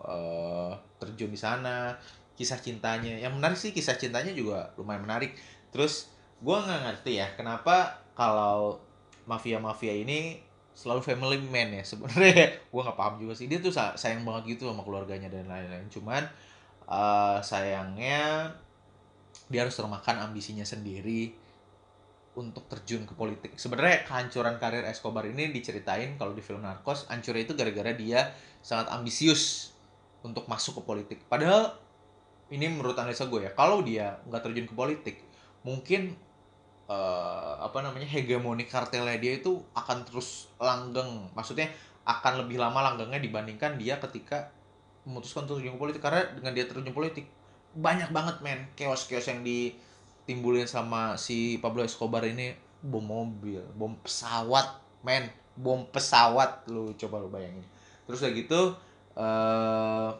uh, 0.00 0.72
terjun 1.02 1.34
di 1.34 1.36
sana 1.36 1.98
kisah 2.38 2.62
cintanya. 2.62 3.18
Yang 3.18 3.32
menarik 3.36 3.58
sih 3.58 3.74
kisah 3.74 3.98
cintanya 3.98 4.32
juga 4.32 4.72
lumayan 4.78 5.04
menarik. 5.04 5.34
Terus 5.74 6.08
gue 6.40 6.56
nggak 6.56 6.80
ngerti 6.86 7.12
ya 7.18 7.28
kenapa 7.34 8.00
kalau 8.14 8.80
mafia 9.26 9.58
mafia 9.58 9.92
ini 9.92 10.40
selalu 10.76 11.00
family 11.02 11.40
man 11.40 11.72
ya 11.72 11.82
sebenarnya. 11.82 12.60
Gue 12.72 12.80
nggak 12.84 13.00
paham 13.00 13.16
juga 13.16 13.32
sih. 13.32 13.48
Dia 13.48 13.64
tuh 13.64 13.72
sayang 13.72 14.28
banget 14.28 14.56
gitu 14.56 14.68
sama 14.68 14.84
keluarganya 14.84 15.32
dan 15.32 15.48
lain-lain. 15.48 15.88
Cuman 15.88 16.28
uh, 16.84 17.40
sayangnya 17.40 18.52
dia 19.48 19.64
harus 19.64 19.72
termakan 19.72 20.28
ambisinya 20.28 20.68
sendiri 20.68 21.32
untuk 22.36 22.68
terjun 22.68 23.08
ke 23.08 23.16
politik. 23.16 23.56
Sebenarnya 23.56 24.04
kehancuran 24.04 24.60
karir 24.60 24.84
Escobar 24.84 25.24
ini 25.24 25.48
diceritain 25.48 26.20
kalau 26.20 26.36
di 26.36 26.44
film 26.44 26.60
Narcos 26.60 27.08
hancurnya 27.08 27.48
itu 27.48 27.56
gara-gara 27.56 27.96
dia 27.96 28.36
sangat 28.60 28.92
ambisius 28.92 29.72
untuk 30.20 30.44
masuk 30.44 30.78
ke 30.78 30.82
politik. 30.84 31.18
Padahal 31.32 31.72
ini 32.52 32.68
menurut 32.68 32.94
analisa 33.00 33.24
gue 33.26 33.48
ya 33.48 33.52
kalau 33.56 33.80
dia 33.80 34.20
nggak 34.28 34.42
terjun 34.44 34.68
ke 34.68 34.74
politik 34.76 35.16
mungkin 35.66 36.14
uh, 36.86 37.58
apa 37.58 37.82
namanya 37.82 38.06
hegemoni 38.06 38.68
kartelnya 38.70 39.18
dia 39.18 39.40
itu 39.40 39.64
akan 39.72 40.04
terus 40.04 40.52
langgeng. 40.60 41.32
Maksudnya 41.32 41.72
akan 42.06 42.46
lebih 42.46 42.60
lama 42.60 42.92
langgengnya 42.92 43.18
dibandingkan 43.18 43.80
dia 43.80 43.98
ketika 43.98 44.52
memutuskan 45.08 45.48
untuk 45.48 45.64
terjun 45.64 45.80
politik. 45.80 46.04
Karena 46.04 46.22
dengan 46.36 46.52
dia 46.52 46.68
terjun 46.68 46.92
politik 46.92 47.26
banyak 47.76 48.12
banget 48.12 48.40
men 48.40 48.60
chaos-chaos 48.76 49.26
yang 49.28 49.40
ditimbulin 50.26 50.66
sama 50.66 51.14
si 51.14 51.62
Pablo 51.62 51.86
Escobar 51.86 52.26
ini 52.26 52.50
bom 52.82 53.02
mobil 53.02 53.62
bom 53.78 53.94
pesawat 54.02 54.82
men 55.06 55.30
bom 55.54 55.86
pesawat 55.86 56.66
lu 56.66 56.90
coba 56.98 57.22
lu 57.22 57.30
bayangin 57.30 57.62
terus 58.10 58.26
udah 58.26 58.32
gitu 58.34 58.60
uh, 59.14 60.10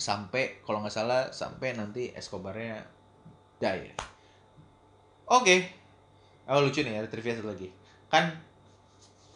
sampai 0.00 0.64
kalau 0.64 0.80
nggak 0.80 0.96
salah 0.96 1.28
sampai 1.28 1.76
nanti 1.76 2.10
Escobarnya 2.16 2.80
die 3.60 3.92
Oke. 5.24 5.40
Okay. 5.40 5.58
Oh 6.52 6.60
lucu 6.60 6.84
nih 6.84 7.00
ada 7.00 7.08
trivia 7.08 7.32
satu 7.32 7.48
lagi. 7.48 7.72
Kan 8.12 8.28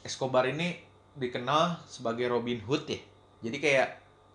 Escobar 0.05 0.45
ini 0.45 0.77
dikenal 1.17 1.81
sebagai 1.89 2.29
Robin 2.29 2.61
Hood 2.65 2.87
ya 2.87 3.01
jadi 3.43 3.57
kayak 3.59 3.89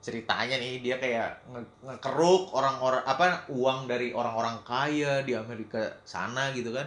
ceritanya 0.03 0.59
nih 0.59 0.83
dia 0.83 0.95
kayak 0.99 1.47
nge- 1.47 1.79
ngekeruk 1.87 2.51
orang-orang 2.51 3.03
apa 3.07 3.47
uang 3.47 3.87
dari 3.87 4.11
orang-orang 4.11 4.59
kaya 4.67 5.23
di 5.23 5.33
Amerika 5.33 5.79
sana 6.03 6.51
gitu 6.51 6.75
kan. 6.75 6.85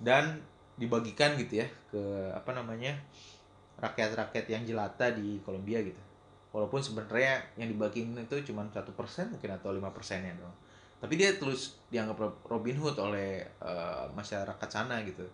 Dan 0.00 0.40
dibagikan 0.74 1.38
gitu 1.38 1.62
ya 1.62 1.68
ke 1.92 2.02
apa 2.34 2.50
namanya 2.50 2.98
rakyat-rakyat 3.78 4.46
yang 4.50 4.62
jelata 4.64 5.12
di 5.12 5.38
Kolombia 5.44 5.84
gitu. 5.84 6.00
Walaupun 6.50 6.80
sebenarnya 6.80 7.44
yang 7.60 7.68
dibagiin 7.68 8.16
itu 8.16 8.36
cuma 8.50 8.64
satu 8.72 8.90
persen 8.96 9.30
mungkin 9.30 9.54
atau 9.54 9.74
lima 9.74 9.90
persennya 9.92 10.34
dong 10.38 10.54
tapi 11.04 11.20
dia 11.20 11.36
terus 11.36 11.76
dianggap 11.92 12.16
Ro- 12.16 12.40
Robin 12.48 12.80
Hood 12.80 12.96
oleh 12.96 13.44
eh, 13.44 14.04
masyarakat 14.16 14.68
sana 14.72 15.04
gitu. 15.04 15.28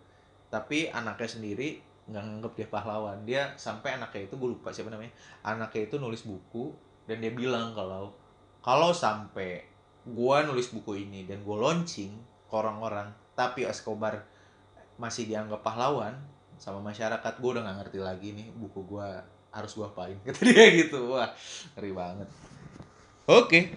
Tapi 0.50 0.90
anaknya 0.90 1.30
sendiri 1.30 1.78
nggak 2.10 2.22
nganggap 2.26 2.52
dia 2.58 2.66
pahlawan. 2.66 3.22
Dia 3.22 3.54
sampai 3.54 3.94
anaknya 3.94 4.26
itu 4.26 4.34
gue 4.34 4.50
lupa 4.50 4.74
siapa 4.74 4.90
namanya 4.90 5.14
anaknya 5.46 5.86
itu 5.86 6.02
nulis 6.02 6.26
buku 6.26 6.74
dan 7.10 7.18
dia 7.18 7.34
bilang 7.34 7.74
kalau 7.74 8.14
kalau 8.62 8.94
sampai 8.94 9.66
gua 10.06 10.46
nulis 10.46 10.70
buku 10.70 11.10
ini 11.10 11.26
dan 11.26 11.42
gue 11.42 11.56
launching 11.58 12.14
ke 12.46 12.54
orang-orang 12.54 13.10
tapi 13.34 13.66
Escobar 13.66 14.22
masih 14.94 15.26
dianggap 15.26 15.66
pahlawan 15.66 16.14
sama 16.62 16.78
masyarakat 16.78 17.42
gue 17.42 17.50
udah 17.50 17.66
nggak 17.66 17.78
ngerti 17.82 17.98
lagi 17.98 18.28
nih 18.38 18.46
buku 18.54 18.86
gua 18.86 19.26
harus 19.50 19.74
gua 19.74 19.90
apain. 19.90 20.14
Kata 20.26 20.46
dia 20.46 20.66
gitu. 20.70 21.10
Wah 21.10 21.34
ngeri 21.74 21.90
banget. 21.90 22.28
Oke. 23.26 23.74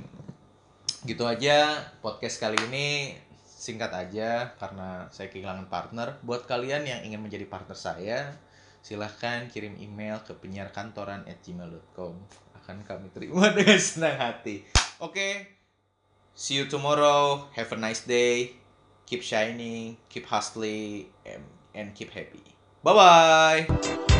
Gitu 1.03 1.23
aja 1.25 1.81
podcast 1.99 2.37
kali 2.37 2.57
ini. 2.69 3.17
Singkat 3.43 3.91
aja 3.95 4.51
karena 4.59 5.07
saya 5.09 5.31
kehilangan 5.31 5.71
partner. 5.71 6.19
Buat 6.21 6.45
kalian 6.45 6.83
yang 6.83 7.01
ingin 7.07 7.23
menjadi 7.23 7.47
partner 7.47 7.79
saya 7.79 8.35
silahkan 8.83 9.47
kirim 9.47 9.79
email 9.79 10.19
ke 10.27 10.35
penyiarkantoran 10.35 11.23
at 11.23 11.39
gmail.com 11.39 12.42
akan 12.63 12.87
kami 12.87 13.11
terima 13.11 13.51
dengan 13.57 13.77
senang 13.77 14.15
hati. 14.15 14.63
Oke 15.03 15.53
see 16.35 16.55
you 16.55 16.65
tomorrow. 16.65 17.47
Have 17.53 17.71
a 17.71 17.77
nice 17.77 18.01
day. 18.01 18.53
Keep 19.05 19.21
shining 19.21 19.97
keep 20.09 20.25
hustling 20.25 21.05
and, 21.25 21.43
and 21.75 21.93
keep 21.93 22.09
happy. 22.11 22.43
Bye 22.83 22.93
bye 23.67 24.12